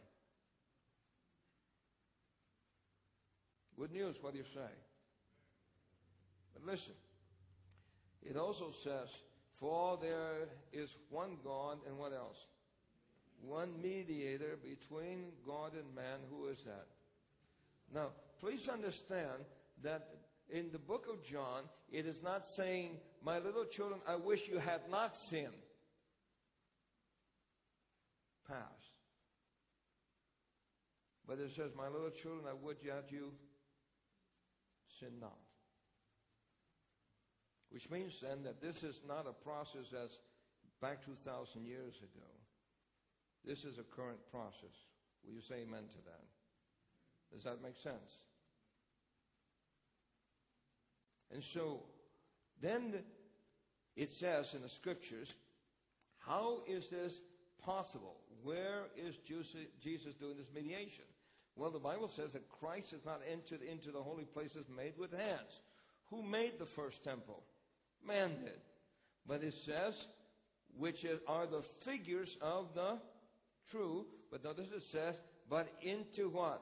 [3.77, 4.71] Good news, what do you say?
[6.55, 6.95] But listen,
[8.23, 9.07] it also says,
[9.59, 12.37] For there is one God, and what else?
[13.47, 16.19] one mediator between God and man.
[16.29, 16.87] Who is that?
[17.93, 19.43] Now, please understand
[19.83, 20.09] that
[20.49, 22.91] in the book of John, it is not saying,
[23.23, 25.47] My little children, I wish you had not sinned.
[28.47, 28.61] Past.
[31.27, 33.31] But it says, My little children, I would that you
[34.99, 35.44] sin not.
[37.75, 40.07] Which means then that this is not a process as
[40.79, 42.31] back 2,000 years ago.
[43.43, 44.71] This is a current process.
[45.27, 46.23] Will you say amen to that?
[47.35, 48.07] Does that make sense?
[51.35, 51.83] And so,
[52.63, 52.95] then
[53.97, 55.27] it says in the scriptures
[56.23, 57.11] How is this
[57.59, 58.23] possible?
[58.43, 61.03] Where is Jesus doing this mediation?
[61.57, 65.11] Well, the Bible says that Christ has not entered into the holy places made with
[65.11, 65.51] hands.
[66.09, 67.43] Who made the first temple?
[68.07, 68.59] Man did.
[69.27, 69.93] But it says,
[70.77, 72.97] which are the figures of the
[73.71, 74.05] true.
[74.31, 75.15] But notice it says,
[75.49, 76.61] but into what?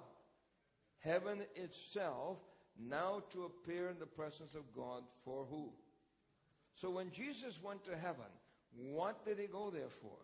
[1.00, 2.38] Heaven itself,
[2.80, 5.70] now to appear in the presence of God for who?
[6.82, 8.32] So when Jesus went to heaven,
[8.76, 10.18] what did he go there for?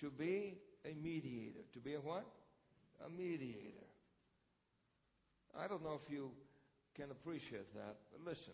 [0.00, 1.64] To be a mediator.
[1.74, 2.26] To be a what?
[3.04, 3.86] A mediator.
[5.58, 6.30] I don't know if you
[6.96, 8.52] can appreciate that, but listen.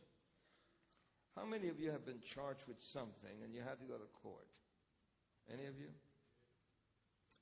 [1.37, 4.09] How many of you have been charged with something and you had to go to
[4.23, 4.49] court?
[5.49, 5.89] Any of you?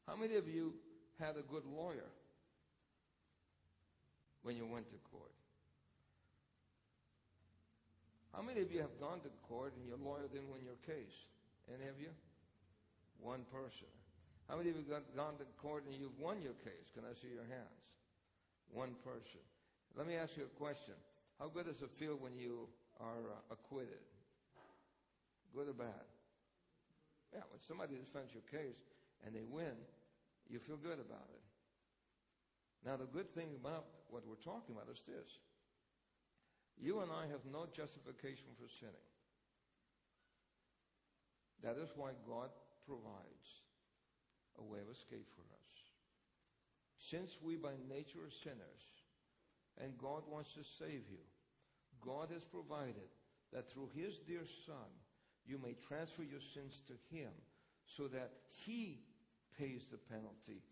[0.06, 0.74] How many of you
[1.18, 2.08] had a good lawyer
[4.42, 5.34] when you went to court?
[8.32, 11.14] How many of you have gone to court and your lawyer didn't win your case?
[11.66, 12.14] Any of you?
[13.18, 13.90] One person.
[14.48, 16.86] How many of you have gone to court and you've won your case?
[16.94, 17.82] Can I see your hands?
[18.70, 19.42] One person.
[19.98, 20.94] Let me ask you a question.
[21.38, 22.70] How good does it feel when you
[23.00, 24.04] are uh, acquitted?
[25.54, 26.06] Good or bad?
[27.32, 28.78] Yeah, when somebody defends your case
[29.24, 29.74] and they win,
[30.46, 31.44] you feel good about it.
[32.84, 35.28] Now, the good thing about what we're talking about is this
[36.80, 39.10] you and I have no justification for sinning.
[41.60, 42.48] That is why God
[42.88, 43.48] provides
[44.56, 45.72] a way of escape for us.
[47.12, 48.84] Since we by nature are sinners,
[49.76, 51.20] and God wants to save you,
[52.04, 53.10] God has provided
[53.52, 54.90] that through His dear Son,
[55.46, 57.32] you may transfer your sins to Him
[57.96, 58.30] so that
[58.64, 59.00] He
[59.58, 60.62] pays the penalty.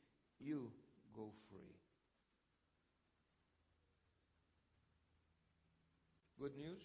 [0.40, 0.70] You
[1.14, 1.74] go free.
[6.38, 6.82] Good news?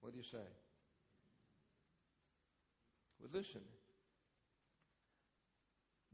[0.00, 0.48] What do you say?
[3.20, 3.62] Well, listen.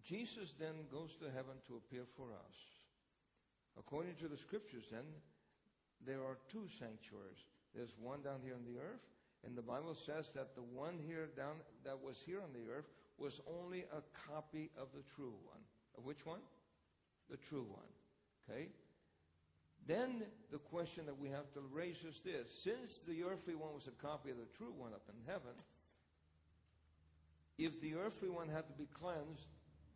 [0.04, 2.56] Jesus then goes to heaven to appear for us.
[3.78, 5.08] According to the scriptures, then,
[6.06, 7.40] there are two sanctuaries.
[7.74, 9.02] There's one down here on the earth,
[9.46, 12.88] and the Bible says that the one here down that was here on the earth
[13.18, 15.62] was only a copy of the true one.
[16.02, 16.40] Which one?
[17.30, 17.90] The true one.
[18.44, 18.68] Okay?
[19.86, 23.86] Then the question that we have to raise is this since the earthly one was
[23.86, 25.54] a copy of the true one up in heaven,
[27.58, 29.46] if the earthly one had to be cleansed,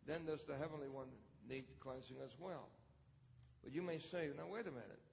[0.07, 1.09] then does the heavenly one
[1.49, 2.69] need cleansing as well?
[3.63, 5.03] But you may say, now wait a minute.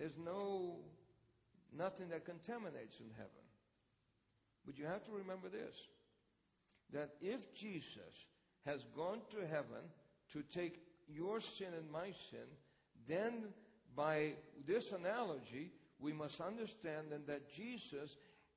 [0.00, 0.76] There's no
[1.76, 3.44] nothing that contaminates in heaven.
[4.64, 5.74] But you have to remember this
[6.92, 8.14] that if Jesus
[8.64, 9.84] has gone to heaven
[10.32, 12.48] to take your sin and my sin,
[13.06, 13.52] then
[13.94, 14.32] by
[14.66, 15.70] this analogy,
[16.00, 18.10] we must understand then that Jesus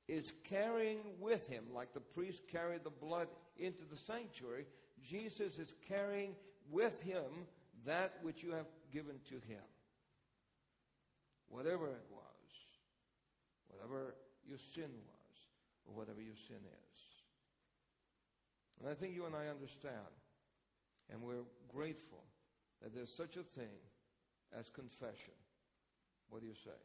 [0.08, 3.28] is carrying with him, like the priest carried the blood
[3.58, 4.64] into the sanctuary,
[5.10, 6.34] Jesus is carrying
[6.70, 7.46] with him
[7.86, 9.62] that which you have given to him.
[11.48, 12.48] Whatever it was,
[13.68, 14.14] whatever
[14.46, 15.34] your sin was,
[15.86, 16.98] or whatever your sin is.
[18.80, 20.12] And I think you and I understand,
[21.12, 22.24] and we're grateful
[22.82, 23.78] that there's such a thing
[24.56, 25.36] as confession.
[26.28, 26.80] What do you say?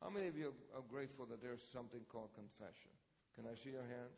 [0.00, 2.92] How many of you are grateful that there's something called confession?
[3.36, 4.16] Can I see your hands?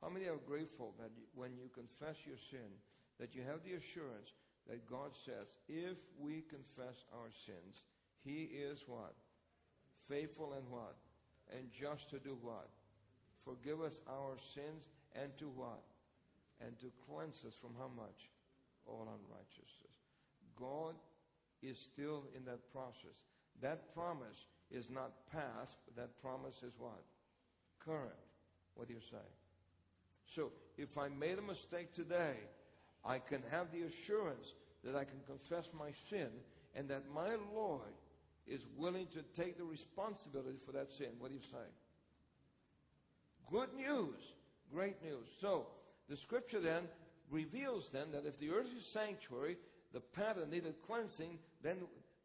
[0.00, 2.70] How many are grateful that when you confess your sin,
[3.20, 4.28] that you have the assurance
[4.68, 7.76] that God says, if we confess our sins,
[8.24, 9.14] He is what?
[10.08, 10.96] Faithful and what?
[11.52, 12.68] And just to do what?
[13.44, 14.82] Forgive us our sins
[15.14, 15.84] and to what?
[16.64, 18.16] And to cleanse us from how much?
[18.86, 19.96] All unrighteousness.
[20.58, 20.94] God
[21.62, 23.16] is still in that process.
[23.60, 24.36] That promise
[24.70, 27.04] is not past, but that promise is what?
[27.84, 28.24] Current.
[28.74, 29.28] What do you say?
[30.34, 32.34] So, if I made a mistake today,
[33.04, 34.46] I can have the assurance
[34.82, 36.28] that I can confess my sin
[36.74, 37.92] and that my Lord
[38.46, 41.16] is willing to take the responsibility for that sin.
[41.18, 41.68] What do you say?
[43.50, 44.20] Good news.
[44.72, 45.26] Great news.
[45.40, 45.66] So,
[46.08, 46.84] the scripture then
[47.30, 49.56] reveals then that if the earthly sanctuary
[49.92, 51.76] the pattern needed cleansing, then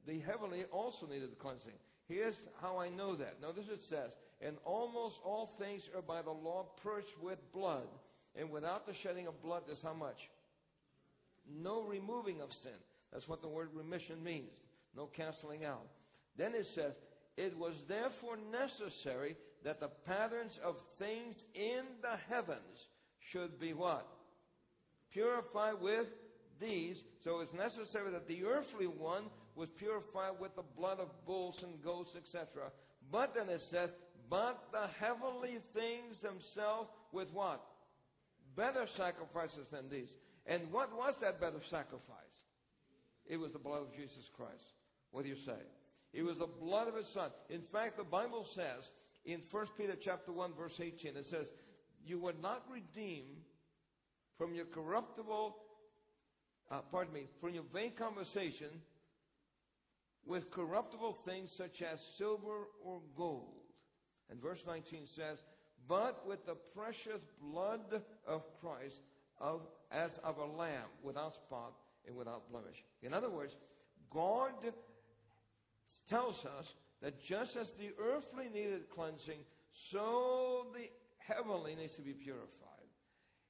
[0.07, 1.77] the heavenly also needed cleansing.
[2.07, 3.39] Here's how I know that.
[3.39, 4.09] Notice it says,
[4.41, 7.87] And almost all things are by the law purged with blood,
[8.35, 10.17] and without the shedding of blood, there's how much?
[11.47, 12.79] No removing of sin.
[13.13, 14.49] That's what the word remission means.
[14.95, 15.85] No canceling out.
[16.39, 16.93] Then it says,
[17.35, 19.35] It was therefore necessary
[19.65, 22.79] that the patterns of things in the heavens
[23.31, 24.07] should be what?
[25.11, 26.07] Purified with
[26.61, 26.95] these.
[27.25, 29.25] So it's necessary that the earthly one
[29.55, 32.71] was purified with the blood of bulls and goats, etc.
[33.11, 33.89] But then it says,
[34.29, 37.59] but the heavenly things themselves with what?
[38.55, 40.09] Better sacrifices than these.
[40.45, 42.37] And what was that better sacrifice?
[43.25, 44.63] It was the blood of Jesus Christ.
[45.11, 45.59] What do you say?
[46.13, 47.29] It was the blood of his son.
[47.49, 48.83] In fact, the Bible says
[49.25, 51.45] in 1 Peter chapter 1 verse 18, it says,
[52.05, 53.37] You were not redeemed
[54.37, 55.55] from your corruptible,
[56.71, 58.69] uh, pardon me, from your vain conversation
[60.25, 63.53] with corruptible things such as silver or gold.
[64.29, 65.37] And verse 19 says,
[65.87, 68.95] But with the precious blood of Christ,
[69.39, 71.73] of, as of a lamb, without spot
[72.07, 72.75] and without blemish.
[73.01, 73.53] In other words,
[74.13, 74.51] God
[76.09, 76.65] tells us
[77.01, 79.39] that just as the earthly needed cleansing,
[79.91, 82.47] so the heavenly needs to be purified.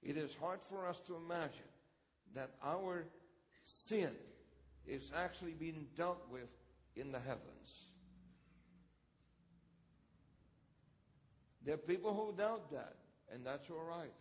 [0.01, 1.72] It is hard for us to imagine
[2.36, 3.05] that our
[3.89, 4.12] sin
[4.88, 6.47] is actually being dealt with
[6.95, 7.70] in the heavens.
[11.66, 12.95] There are people who doubt that,
[13.34, 14.14] and that's all right.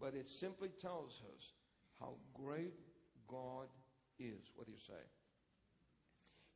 [0.00, 1.42] But it simply tells us
[2.00, 2.74] how great
[3.28, 3.66] God
[4.18, 4.40] is.
[4.54, 5.02] What do you say?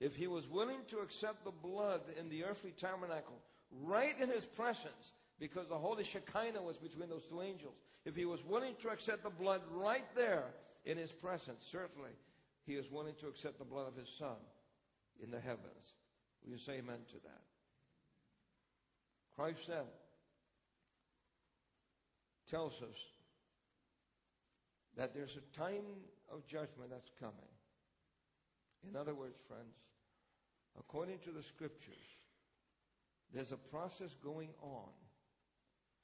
[0.00, 3.38] If he was willing to accept the blood in the earthly tabernacle
[3.84, 7.74] right in his presence, because the holy Shekinah was between those two angels,
[8.04, 10.44] if he was willing to accept the blood right there
[10.84, 12.10] in his presence, certainly
[12.64, 14.38] he is willing to accept the blood of his son
[15.22, 15.84] in the heavens.
[16.44, 17.42] Will you say amen to that?
[19.34, 19.86] Christ said,
[22.50, 22.98] tells us
[24.96, 25.84] that there's a time
[26.32, 27.34] of judgment that's coming.
[28.88, 29.74] In other words, friends,
[30.76, 32.06] according to the scriptures,
[33.32, 34.90] there's a process going on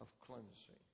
[0.00, 0.84] of cleansing.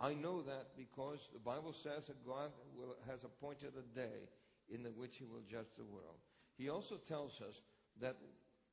[0.00, 4.26] I know that because the Bible says that God will, has appointed a day
[4.68, 6.18] in which He will judge the world.
[6.58, 7.54] He also tells us
[8.00, 8.16] that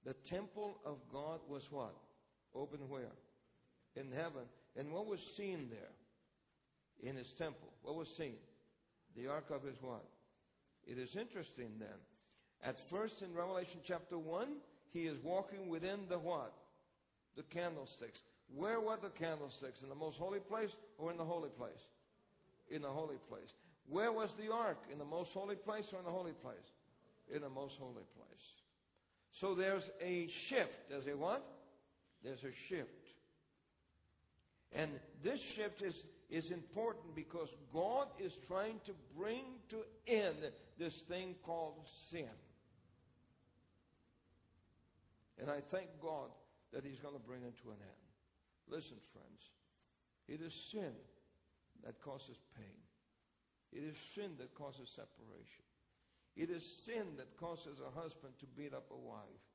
[0.06, 1.96] the temple of God was what?
[2.56, 3.14] Open where?
[3.96, 4.50] In heaven.
[4.76, 7.10] And what was seen there?
[7.10, 7.70] In His temple.
[7.84, 8.38] What was seen?
[9.16, 10.06] The ark of His what?
[10.88, 12.00] It is interesting then.
[12.64, 14.48] At first in Revelation chapter 1,
[14.92, 16.54] He is walking within the what?
[17.38, 18.20] The candlesticks.
[18.56, 19.82] Where were the candlesticks?
[19.82, 21.80] In the most holy place or in the holy place?
[22.70, 23.50] In the holy place.
[23.88, 24.78] Where was the ark?
[24.92, 26.68] In the most holy place or in the holy place?
[27.34, 28.46] In the most holy place.
[29.40, 30.90] So there's a shift.
[30.90, 31.44] There's a what?
[32.24, 32.90] There's a shift.
[34.74, 34.92] And
[35.24, 35.94] this shift is,
[36.30, 40.38] is important because God is trying to bring to end
[40.78, 41.76] this thing called
[42.12, 42.30] sin.
[45.40, 46.30] And I thank God
[46.74, 48.06] that He's going to bring it to an end.
[48.68, 49.42] Listen, friends,
[50.28, 50.94] it is sin
[51.84, 52.80] that causes pain.
[53.72, 55.66] It is sin that causes separation.
[56.36, 59.46] It is sin that causes a husband to beat up a wife.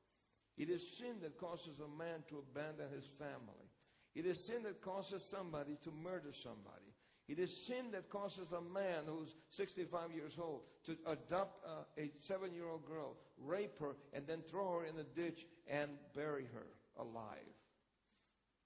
[0.57, 3.67] It is sin that causes a man to abandon his family.
[4.15, 6.94] It is sin that causes somebody to murder somebody.
[7.27, 12.11] It is sin that causes a man who's 65 years old to adopt a, a
[12.27, 16.45] seven year old girl, rape her, and then throw her in a ditch and bury
[16.53, 16.67] her
[17.01, 17.49] alive.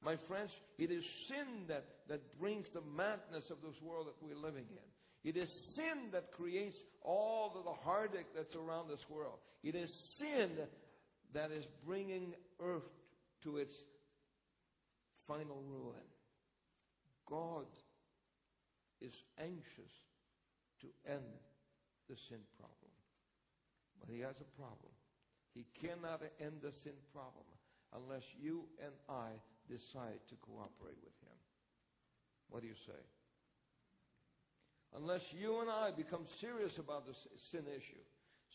[0.03, 4.35] My friends, it is sin that, that brings the madness of this world that we're
[4.35, 5.29] living in.
[5.29, 9.39] It is sin that creates all of the heartache that's around this world.
[9.63, 10.51] It is sin
[11.33, 12.87] that is bringing earth
[13.43, 13.73] to its
[15.27, 16.07] final ruin.
[17.29, 17.65] God
[19.01, 19.93] is anxious
[20.81, 21.39] to end
[22.07, 22.93] the sin problem.
[23.99, 24.93] But He has a problem.
[25.53, 27.47] He cannot end the sin problem
[27.95, 29.35] unless you and I
[29.67, 31.37] decide to cooperate with Him.
[32.49, 33.01] What do you say?
[34.95, 37.13] Unless you and I become serious about the
[37.51, 38.05] sin issue.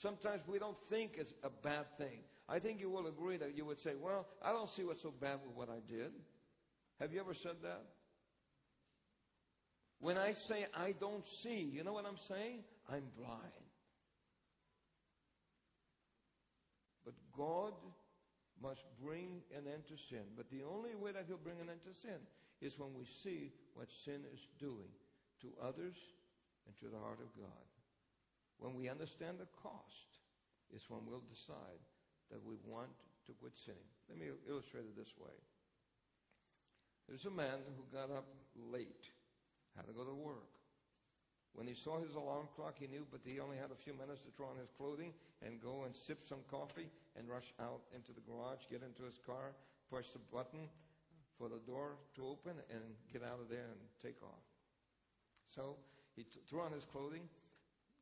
[0.02, 2.26] Sometimes we don't think it's a bad thing.
[2.48, 5.14] I think you will agree that you would say, Well, I don't see what's so
[5.20, 6.10] bad with what I did.
[7.00, 7.82] Have you ever said that?
[10.04, 12.60] When I say I don't see, you know what I'm saying?
[12.92, 13.64] I'm blind.
[17.08, 17.72] But God
[18.60, 20.28] must bring an end to sin.
[20.36, 22.20] But the only way that He'll bring an end to sin
[22.60, 24.92] is when we see what sin is doing
[25.40, 25.96] to others
[26.68, 27.64] and to the heart of God.
[28.60, 30.04] When we understand the cost,
[30.76, 31.80] is when we'll decide
[32.28, 32.92] that we want
[33.24, 33.88] to quit sinning.
[34.12, 35.32] Let me illustrate it this way.
[37.08, 39.08] There's a man who got up late,
[39.76, 40.50] had to go to work.
[41.54, 44.26] When he saw his alarm clock, he knew, but he only had a few minutes
[44.26, 48.10] to throw on his clothing and go and sip some coffee and rush out into
[48.10, 49.54] the garage, get into his car,
[49.86, 50.66] push the button
[51.38, 52.82] for the door to open, and
[53.14, 54.42] get out of there and take off.
[55.54, 55.78] So
[56.18, 57.30] he t- threw on his clothing,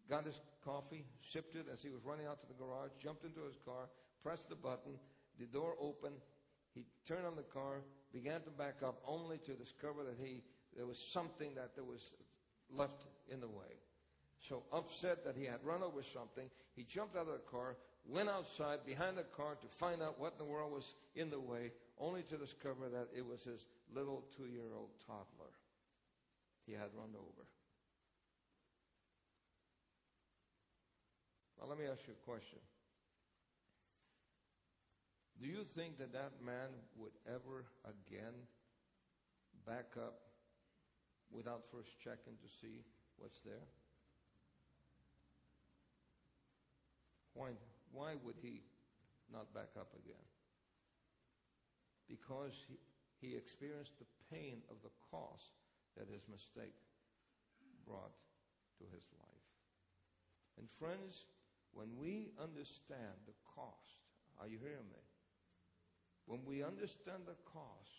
[0.08, 3.44] got his coffee, sipped it as he was running out to the garage, jumped into
[3.44, 3.92] his car,
[4.24, 4.96] pressed the button,
[5.36, 6.16] the door opened.
[6.72, 10.40] He turned on the car, began to back up, only to discover that he
[10.76, 12.00] there was something that there was
[12.72, 13.76] left in the way.
[14.48, 17.76] So upset that he had run over something, he jumped out of the car,
[18.08, 21.38] went outside behind the car to find out what in the world was in the
[21.38, 21.70] way,
[22.00, 23.60] only to discover that it was his
[23.94, 25.52] little two year old toddler
[26.66, 27.44] he had run over.
[31.58, 32.58] Now, let me ask you a question.
[35.40, 38.34] Do you think that that man would ever again
[39.66, 40.31] back up
[41.32, 42.84] without first checking to see
[43.16, 43.66] what's there?
[47.34, 47.56] Why,
[47.90, 48.60] why would he
[49.32, 50.26] not back up again?
[52.08, 52.76] Because he,
[53.24, 55.48] he experienced the pain of the cost
[55.96, 56.76] that his mistake
[57.88, 58.12] brought
[58.78, 59.48] to his life.
[60.60, 61.24] And friends,
[61.72, 64.04] when we understand the cost,
[64.36, 65.02] are you hearing me?
[66.28, 67.96] When we understand the cost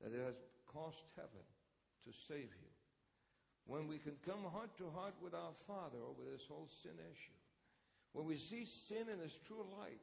[0.00, 1.44] that it has cost heaven
[2.04, 2.70] to save you,
[3.66, 7.40] when we can come heart to heart with our Father over this whole sin issue,
[8.12, 10.02] when we see sin in its true light,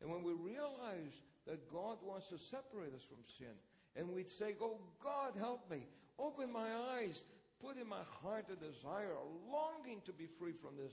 [0.00, 1.12] and when we realize
[1.46, 3.52] that God wants to separate us from sin,
[3.96, 5.86] and we'd say, Oh God, help me,
[6.18, 7.14] open my eyes,
[7.60, 10.92] put in my heart a desire, a longing to be free from this.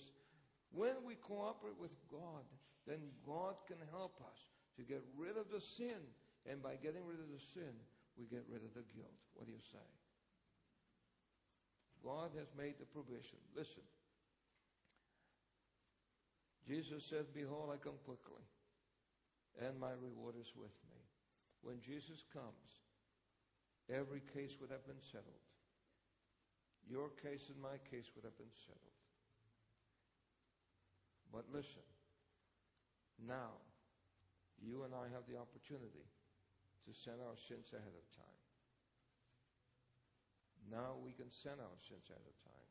[0.75, 2.45] When we cooperate with God,
[2.87, 4.39] then God can help us
[4.77, 5.99] to get rid of the sin.
[6.49, 7.73] And by getting rid of the sin,
[8.17, 9.19] we get rid of the guilt.
[9.35, 9.87] What do you say?
[12.01, 13.37] God has made the provision.
[13.53, 13.85] Listen.
[16.65, 18.41] Jesus said, Behold, I come quickly,
[19.61, 20.99] and my reward is with me.
[21.61, 22.69] When Jesus comes,
[23.89, 25.45] every case would have been settled.
[26.89, 28.97] Your case and my case would have been settled.
[31.29, 31.85] But listen,
[33.21, 33.61] now,
[34.59, 36.05] you and I have the opportunity
[36.85, 38.30] to send our sins ahead of time.
[40.69, 42.69] Now we can send our sins at a time.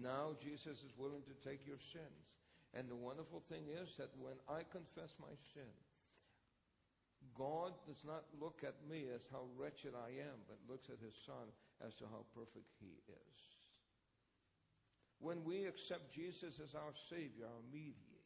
[0.00, 2.24] Now Jesus is willing to take your sins.
[2.76, 5.72] And the wonderful thing is that when I confess my sin,
[7.32, 11.16] God does not look at me as how wretched I am, but looks at his
[11.24, 11.48] Son
[11.80, 13.38] as to how perfect he is.
[15.18, 18.18] When we accept Jesus as our Savior, our mediator,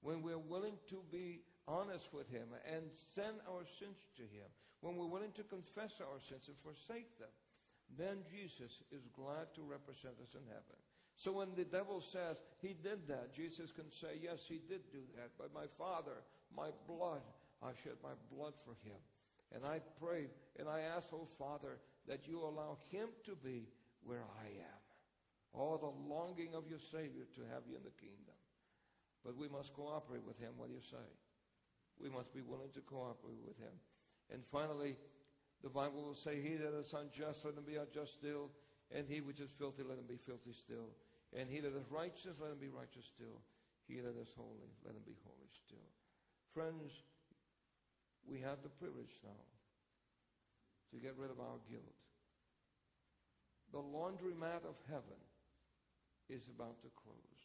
[0.00, 4.48] when we're willing to be honest with Him and send our sins to Him,
[4.80, 7.32] when we're willing to confess our sins and forsake them,
[7.98, 10.78] then Jesus is glad to represent us in heaven.
[11.18, 15.04] So when the devil says he did that, Jesus can say, Yes, he did do
[15.18, 15.34] that.
[15.36, 16.24] But my Father,
[16.54, 17.24] my blood,
[17.60, 18.96] I shed my blood for him.
[19.52, 23.66] And I pray and I ask, oh Father, that you allow him to be
[24.04, 24.80] where I am.
[25.52, 28.38] Oh, the longing of your Savior to have you in the kingdom.
[29.26, 30.54] But we must cooperate with him.
[30.56, 31.08] What do you say?
[32.00, 33.74] We must be willing to cooperate with him.
[34.32, 34.96] And finally,
[35.62, 38.48] the Bible will say, He that is unjust, let him be unjust still.
[38.90, 40.90] And he which is filthy, let him be filthy still.
[41.36, 43.38] And he that is righteous, let him be righteous still.
[43.86, 45.90] He that is holy, let him be holy still.
[46.54, 46.90] Friends,
[48.26, 49.44] we have the privilege now
[50.90, 51.98] to get rid of our guilt.
[53.70, 55.20] The laundromat of heaven
[56.26, 57.40] is about to close.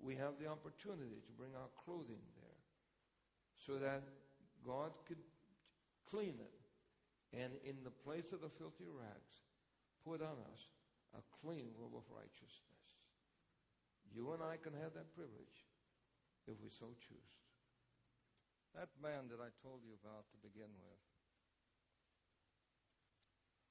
[0.00, 2.60] We have the opportunity to bring our clothing there
[3.68, 4.02] so that
[4.64, 5.20] God could
[6.12, 6.62] clean it
[7.32, 9.40] and in the place of the filthy rags,
[10.04, 10.62] put on us
[11.16, 12.84] a clean robe of righteousness.
[14.12, 15.64] You and I can have that privilege
[16.44, 17.32] if we so choose.
[18.76, 21.02] That man that I told you about to begin with,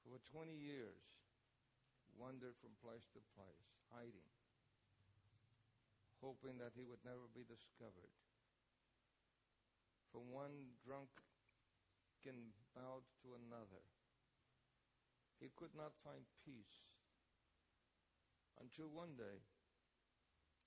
[0.02, 1.02] for 20 years,
[2.18, 4.30] wandered from place to place, hiding,
[6.18, 8.10] hoping that he would never be discovered.
[10.10, 10.74] From one
[12.22, 13.82] drunken bout to another,
[15.40, 16.78] he could not find peace
[18.60, 19.42] until one day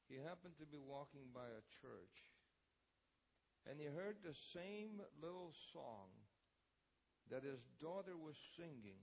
[0.08, 2.18] he happened to be walking by a church
[3.66, 6.12] and he heard the same little song
[7.32, 9.00] that his daughter was singing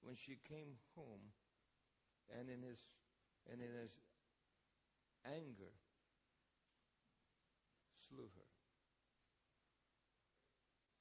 [0.00, 1.34] when she came home
[2.30, 2.78] and in his
[3.50, 3.92] and in his
[5.26, 5.74] anger
[8.08, 8.50] slew her.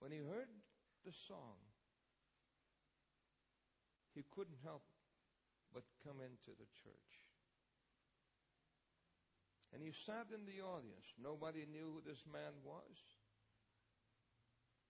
[0.02, 0.50] When he heard
[1.06, 1.58] the song
[4.14, 4.84] he couldn't help
[5.74, 7.12] but come into the church
[9.72, 11.08] and he sat in the audience.
[11.16, 12.92] Nobody knew who this man was.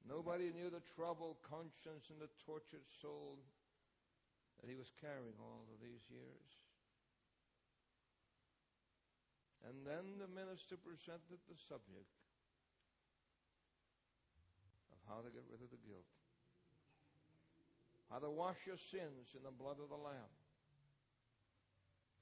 [0.01, 3.37] Nobody knew the troubled conscience and the tortured soul
[4.57, 6.49] that he was carrying all of these years.
[9.61, 12.09] And then the minister presented the subject
[15.11, 16.07] how to get rid of the guilt,
[18.07, 20.35] how to wash your sins in the blood of the Lamb.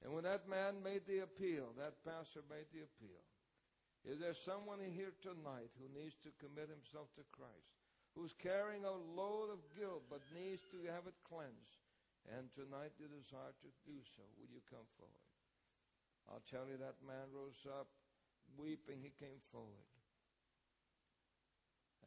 [0.02, 3.22] And when that man made the appeal, that pastor made the appeal,
[4.02, 7.70] is there someone here tonight who needs to commit himself to Christ,
[8.18, 11.78] who's carrying a load of guilt but needs to have it cleansed?
[12.26, 14.24] And tonight you desire to do so.
[14.40, 15.28] Will you come forward?
[16.28, 17.88] I'll tell you that man rose up
[18.56, 19.04] weeping.
[19.04, 19.88] He came forward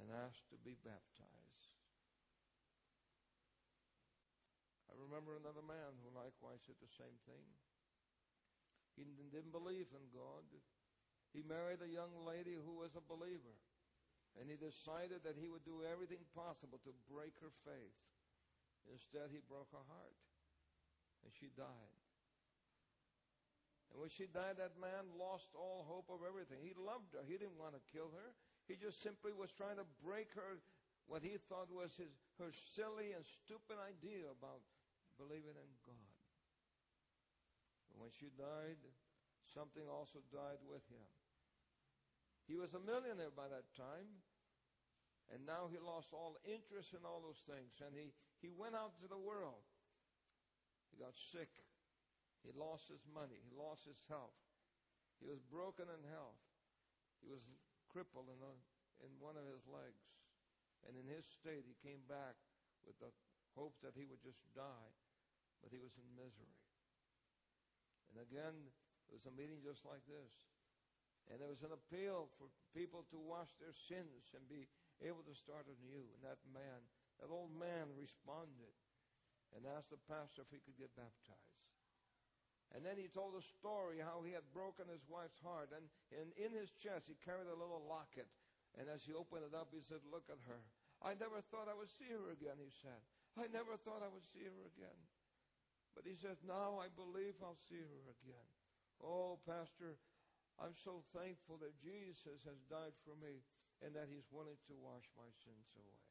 [0.01, 1.69] and asked to be baptized.
[4.89, 7.45] I remember another man who likewise did the same thing.
[8.93, 10.45] He didn't believe in God.
[11.33, 13.57] He married a young lady who was a believer.
[14.37, 17.97] And he decided that he would do everything possible to break her faith.
[18.89, 20.17] Instead, he broke her heart.
[21.25, 21.97] And she died.
[23.93, 26.61] And when she died, that man lost all hope of everything.
[26.65, 27.21] He loved her.
[27.25, 28.29] He didn't want to kill her.
[28.67, 30.59] He just simply was trying to break her,
[31.07, 34.63] what he thought was his, her silly and stupid idea about
[35.19, 36.13] believing in God.
[37.91, 38.79] But when she died,
[39.51, 41.09] something also died with him.
[42.47, 44.07] He was a millionaire by that time.
[45.31, 47.71] And now he lost all interest in all those things.
[47.79, 48.11] And he,
[48.43, 49.63] he went out to the world.
[50.91, 51.49] He got sick.
[52.43, 53.39] He lost his money.
[53.39, 54.35] He lost his health.
[55.23, 56.43] He was broken in health.
[57.23, 57.39] He was
[57.93, 58.53] crippled in, a,
[59.05, 60.01] in one of his legs.
[60.89, 62.35] And in his state, he came back
[62.83, 63.13] with the
[63.55, 64.91] hope that he would just die.
[65.61, 66.59] But he was in misery.
[68.11, 68.57] And again,
[69.07, 70.33] it was a meeting just like this.
[71.31, 74.67] And there was an appeal for people to wash their sins and be
[74.99, 76.03] able to start anew.
[76.03, 76.83] And that man,
[77.23, 78.75] that old man responded
[79.55, 81.52] and asked the pastor if he could get baptized.
[82.73, 85.69] And then he told a story how he had broken his wife's heart.
[85.69, 85.85] And,
[86.33, 88.25] in his chest, he carried a little locket.
[88.73, 90.61] And as he opened it up, he said, Look at her.
[91.05, 93.01] I never thought I would see her again, he said.
[93.37, 94.99] I never thought I would see her again.
[95.93, 98.49] But he says, Now I believe I'll see her again.
[98.97, 100.01] Oh, Pastor,
[100.57, 103.45] I'm so thankful that Jesus has died for me
[103.81, 106.01] and that He's willing to wash my sins away.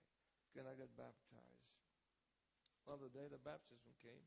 [0.55, 1.71] Can I get baptized?
[2.85, 4.27] Well, the day the baptism came,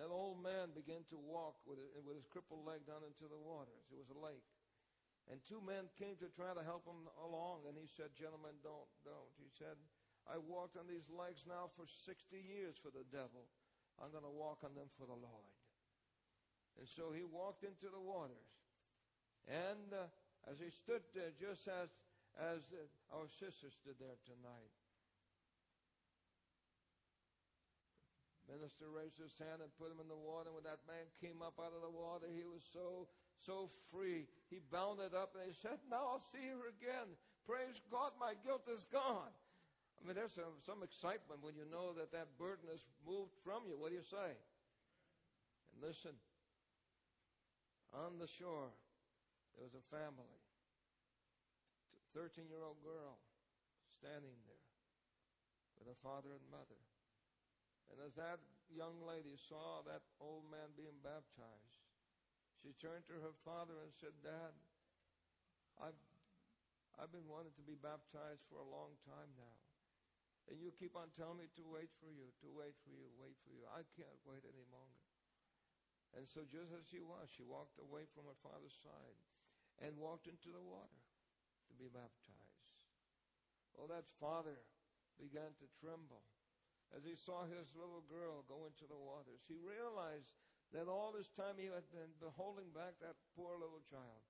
[0.00, 3.36] that old man began to walk with, it, with his crippled leg down into the
[3.36, 3.84] waters.
[3.92, 4.46] It was a lake.
[5.30, 8.88] And two men came to try to help him along, and he said, Gentlemen, don't,
[9.06, 9.30] don't.
[9.38, 9.78] He said,
[10.26, 13.46] I walked on these legs now for 60 years for the devil.
[14.00, 15.52] I'm going to walk on them for the Lord.
[16.80, 18.50] And so he walked into the waters.
[19.46, 20.08] And uh,
[20.48, 21.90] as he stood there, just as,
[22.38, 24.72] as uh, our sister stood there tonight,
[28.52, 30.52] minister raised his hand and put him in the water.
[30.52, 33.08] When that man came up out of the water, he was so,
[33.48, 34.28] so free.
[34.52, 37.08] He bounded up and he said, Now I'll see her again.
[37.48, 39.32] Praise God, my guilt is gone.
[39.96, 43.64] I mean, there's some, some excitement when you know that that burden is moved from
[43.64, 43.80] you.
[43.80, 44.30] What do you say?
[45.72, 46.14] And listen,
[47.96, 48.70] on the shore,
[49.56, 50.38] there was a family.
[52.12, 53.16] 13 year old girl
[53.96, 54.68] standing there
[55.80, 56.80] with her father and mother.
[57.90, 58.38] And as that
[58.70, 61.82] young lady saw that old man being baptized,
[62.62, 64.54] she turned to her father and said, Dad,
[65.82, 65.98] I've,
[67.00, 69.56] I've been wanting to be baptized for a long time now.
[70.50, 73.38] And you keep on telling me to wait for you, to wait for you, wait
[73.46, 73.62] for you.
[73.70, 75.02] I can't wait any longer.
[76.18, 79.18] And so, just as she was, she walked away from her father's side
[79.80, 81.00] and walked into the water
[81.70, 82.78] to be baptized.
[83.72, 84.60] Well, that father
[85.16, 86.20] began to tremble
[86.92, 89.40] as he saw his little girl go into the waters.
[89.48, 90.28] He realized
[90.76, 94.22] that all this time he had been holding back that poor little child.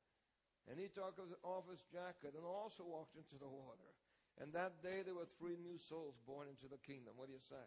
[0.71, 3.91] And he took off his jacket and also walked into the water.
[4.39, 7.19] And that day there were three new souls born into the kingdom.
[7.19, 7.67] What do you say?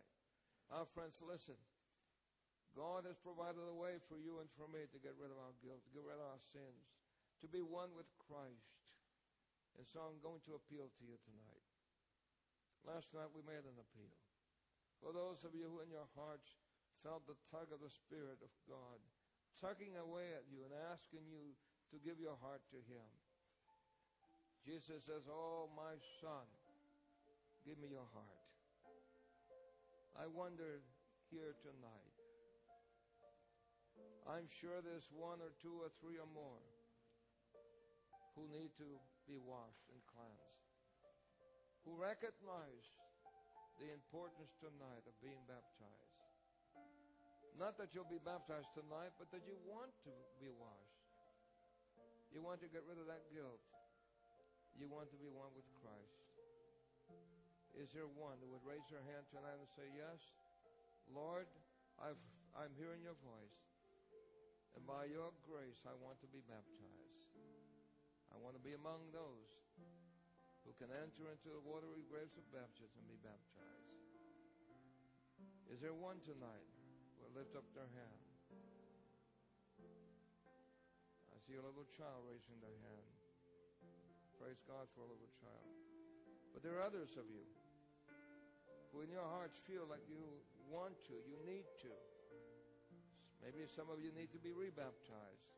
[0.71, 1.59] Our friends, listen.
[2.75, 5.55] God has provided a way for you and for me to get rid of our
[5.63, 6.83] guilt, to get rid of our sins,
[7.39, 8.75] to be one with Christ.
[9.79, 11.63] And so I'm going to appeal to you tonight.
[12.83, 14.15] Last night we made an appeal.
[15.03, 16.47] For those of you who in your hearts
[17.03, 18.99] felt the tug of the Spirit of God
[19.61, 21.55] tugging away at you and asking you
[21.93, 23.07] to give your heart to Him.
[24.65, 26.45] Jesus says, Oh, my son,
[27.63, 28.41] give me your heart.
[30.17, 30.81] I wonder
[31.29, 32.13] here tonight.
[34.25, 36.65] I'm sure there's one or two or three or more
[38.33, 38.89] who need to
[39.29, 40.59] be washed and cleansed,
[41.85, 42.83] who recognize
[43.79, 46.15] the importance tonight of being baptized.
[47.55, 51.03] Not that you'll be baptized tonight, but that you want to be washed.
[52.31, 53.63] You want to get rid of that guilt.
[54.75, 56.19] You want to be one with Christ.
[57.79, 60.19] Is there one that would raise their hand tonight and say, Yes,
[61.11, 61.47] Lord,
[61.99, 62.19] I've,
[62.55, 63.59] I'm hearing your voice.
[64.75, 67.15] And by your grace, I want to be baptized.
[68.31, 69.47] I want to be among those
[70.65, 73.93] who can enter into the watery graves of baptism and be baptized.
[75.69, 76.69] Is there one tonight
[77.15, 78.21] who will lift up their hand?
[81.29, 83.09] I see a little child raising their hand.
[84.41, 85.69] Praise God for a little child.
[86.53, 87.45] But there are others of you
[88.89, 90.23] who in your hearts feel like you
[90.71, 91.93] want to, you need to.
[93.43, 95.49] Maybe some of you need to be rebaptized.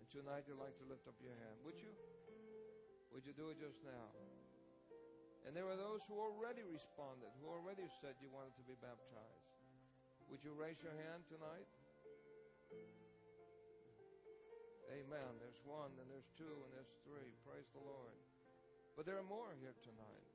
[0.00, 1.60] And tonight you'd like to lift up your hand.
[1.62, 1.92] Would you?
[3.10, 4.06] Would you do it just now?
[5.46, 9.50] And there are those who already responded, who already said you wanted to be baptized.
[10.30, 11.66] Would you raise your hand tonight?
[14.94, 15.30] Amen.
[15.42, 17.30] There's one, and there's two, and there's three.
[17.46, 18.14] Praise the Lord.
[18.94, 20.26] But there are more here tonight.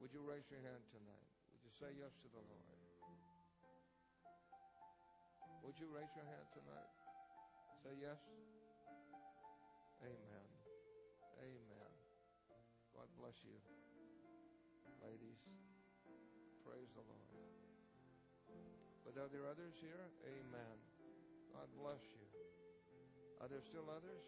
[0.00, 1.28] Would you raise your hand tonight?
[1.52, 2.76] Would you say yes to the Lord?
[5.64, 6.92] Would you raise your hand tonight?
[7.84, 8.20] Say yes.
[10.04, 10.48] Amen.
[11.40, 11.92] Amen.
[12.92, 13.56] God bless you,
[15.00, 15.40] ladies.
[16.64, 17.30] Praise the Lord.
[19.06, 20.10] But are there others here?
[20.26, 20.76] Amen.
[21.54, 22.26] God bless you.
[23.40, 24.24] Are there still others?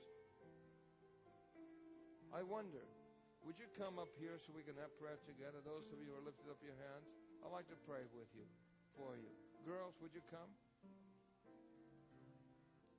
[2.32, 2.84] I wonder,
[3.44, 5.64] would you come up here so we can have prayer together?
[5.64, 7.08] Those of you who are lifted up your hands,
[7.40, 8.44] I'd like to pray with you,
[8.96, 9.32] for you.
[9.64, 10.52] Girls, would you come?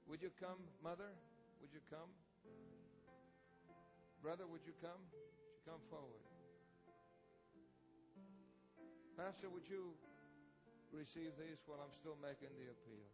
[0.09, 1.13] Would you come, mother?
[1.61, 2.09] Would you come?
[4.21, 4.99] Brother, would you come?
[5.09, 6.23] Would you come forward?
[9.17, 9.95] Pastor, would you
[10.91, 13.07] receive these while I'm still making the appeal?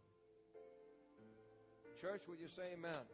[2.00, 3.06] Church, would you say amen?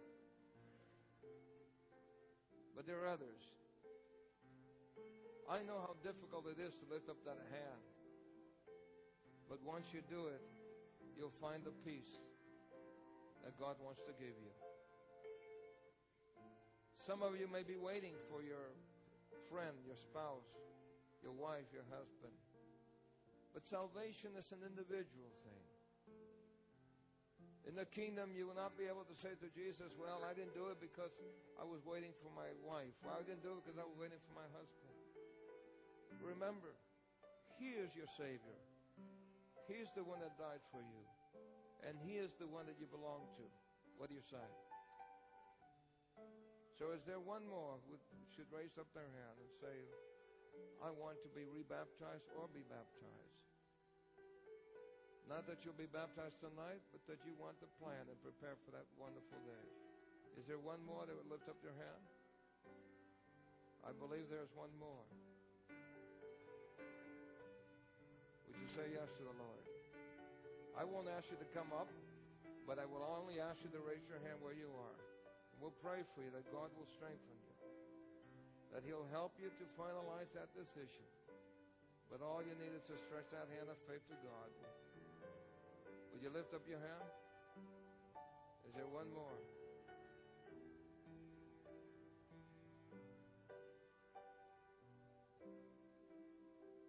[2.74, 3.42] But there are others.
[5.48, 7.82] I know how difficult it is to lift up that hand.
[9.48, 10.40] But once you do it,
[11.16, 12.08] you'll find the peace
[13.44, 14.71] that God wants to give you.
[17.02, 18.70] Some of you may be waiting for your
[19.50, 20.46] friend, your spouse,
[21.18, 22.30] your wife, your husband.
[23.50, 25.66] But salvation is an individual thing.
[27.66, 30.54] In the kingdom, you will not be able to say to Jesus, Well, I didn't
[30.54, 31.10] do it because
[31.58, 32.94] I was waiting for my wife.
[33.02, 34.94] Well, I didn't do it because I was waiting for my husband.
[36.22, 36.70] Remember,
[37.58, 38.58] He is your Savior.
[39.66, 41.02] He's the one that died for you.
[41.82, 43.46] And He is the one that you belong to.
[43.98, 44.46] What do you say?
[46.80, 47.94] So, is there one more who
[48.32, 49.76] should raise up their hand and say,
[50.80, 53.38] I want to be rebaptized or be baptized?
[55.28, 58.74] Not that you'll be baptized tonight, but that you want to plan and prepare for
[58.74, 59.66] that wonderful day.
[60.40, 62.04] Is there one more that would lift up their hand?
[63.84, 65.04] I believe there's one more.
[68.48, 69.64] Would you say yes to the Lord?
[70.72, 71.88] I won't ask you to come up,
[72.64, 75.11] but I will only ask you to raise your hand where you are.
[75.62, 77.54] We'll pray for you that God will strengthen you,
[78.74, 81.06] that He'll help you to finalize that decision.
[82.10, 84.50] But all you need is to stretch that hand of faith to God.
[86.10, 87.06] Will you lift up your hand?
[88.66, 89.38] Is there one more?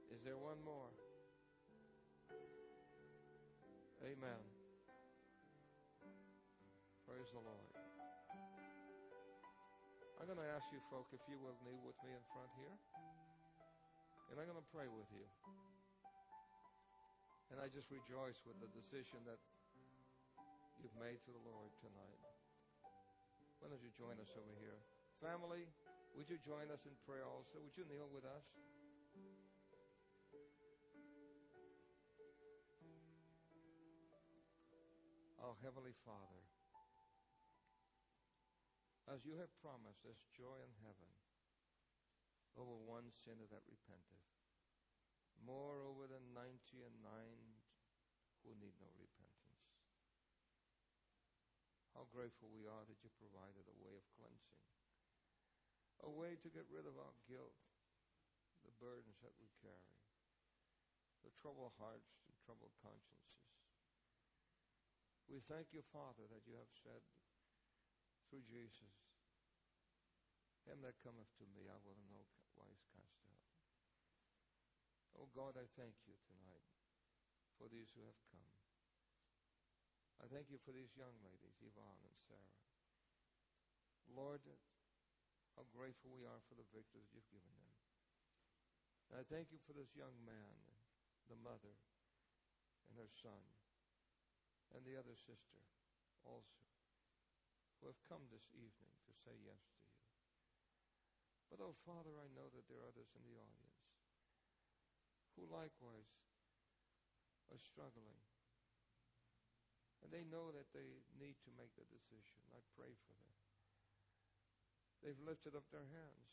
[0.09, 0.89] Is there one more?
[4.01, 4.41] Amen.
[7.05, 7.62] Praise the Lord.
[10.33, 12.73] I'm going to ask you, folk, if you will kneel with me in front here.
[14.33, 15.21] And I'm going to pray with you.
[17.53, 19.37] And I just rejoice with the decision that
[20.81, 22.17] you've made to the Lord tonight.
[23.61, 24.81] Why don't you join us over here?
[25.21, 25.69] Family,
[26.17, 27.61] would you join us in prayer also?
[27.61, 28.41] Would you kneel with us?
[35.45, 36.41] Our Heavenly Father,
[39.11, 41.11] as you have promised, there's joy in heaven
[42.55, 44.29] over one sinner that repenteth.
[45.41, 47.59] More over than ninety and nine
[48.45, 49.65] who need no repentance.
[51.91, 54.63] How grateful we are that you provided a way of cleansing,
[56.01, 57.59] a way to get rid of our guilt,
[58.65, 59.97] the burdens that we carry,
[61.21, 63.45] the troubled hearts and troubled consciences.
[65.29, 67.03] We thank you, Father, that you have said
[68.33, 68.97] through Jesus,
[70.65, 72.25] Him that cometh to me, I will in no
[72.57, 73.45] wise cast out.
[75.13, 76.65] Oh God, I thank you tonight
[77.61, 78.49] for these who have come.
[80.17, 82.57] I thank you for these young ladies, Yvonne and Sarah.
[84.09, 84.41] Lord,
[85.53, 87.77] how grateful we are for the victories you've given them.
[89.13, 90.57] And I thank you for this young man,
[91.29, 91.77] the mother,
[92.89, 93.45] and her son,
[94.73, 95.61] and the other sister
[96.25, 96.72] also,
[97.83, 99.99] who have come this evening to say yes to you.
[101.51, 103.83] But, oh, Father, I know that there are others in the audience
[105.35, 106.07] who likewise
[107.51, 108.23] are struggling.
[109.99, 112.39] And they know that they need to make the decision.
[112.55, 113.35] I pray for them.
[115.03, 116.31] They've lifted up their hands.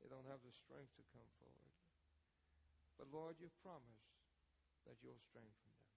[0.00, 1.76] They don't have the strength to come forward.
[2.96, 4.16] But Lord, you've promised
[4.88, 5.92] that you'll strengthen them.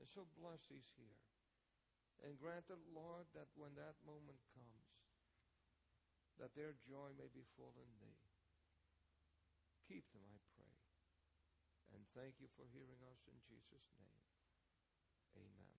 [0.00, 1.20] And so bless these here.
[2.20, 4.88] And grant that, Lord, that when that moment comes,
[6.36, 8.20] that their joy may be full in thee.
[9.88, 10.76] Keep them, I pray.
[11.96, 14.24] And thank you for hearing us in Jesus' name.
[15.36, 15.69] Amen.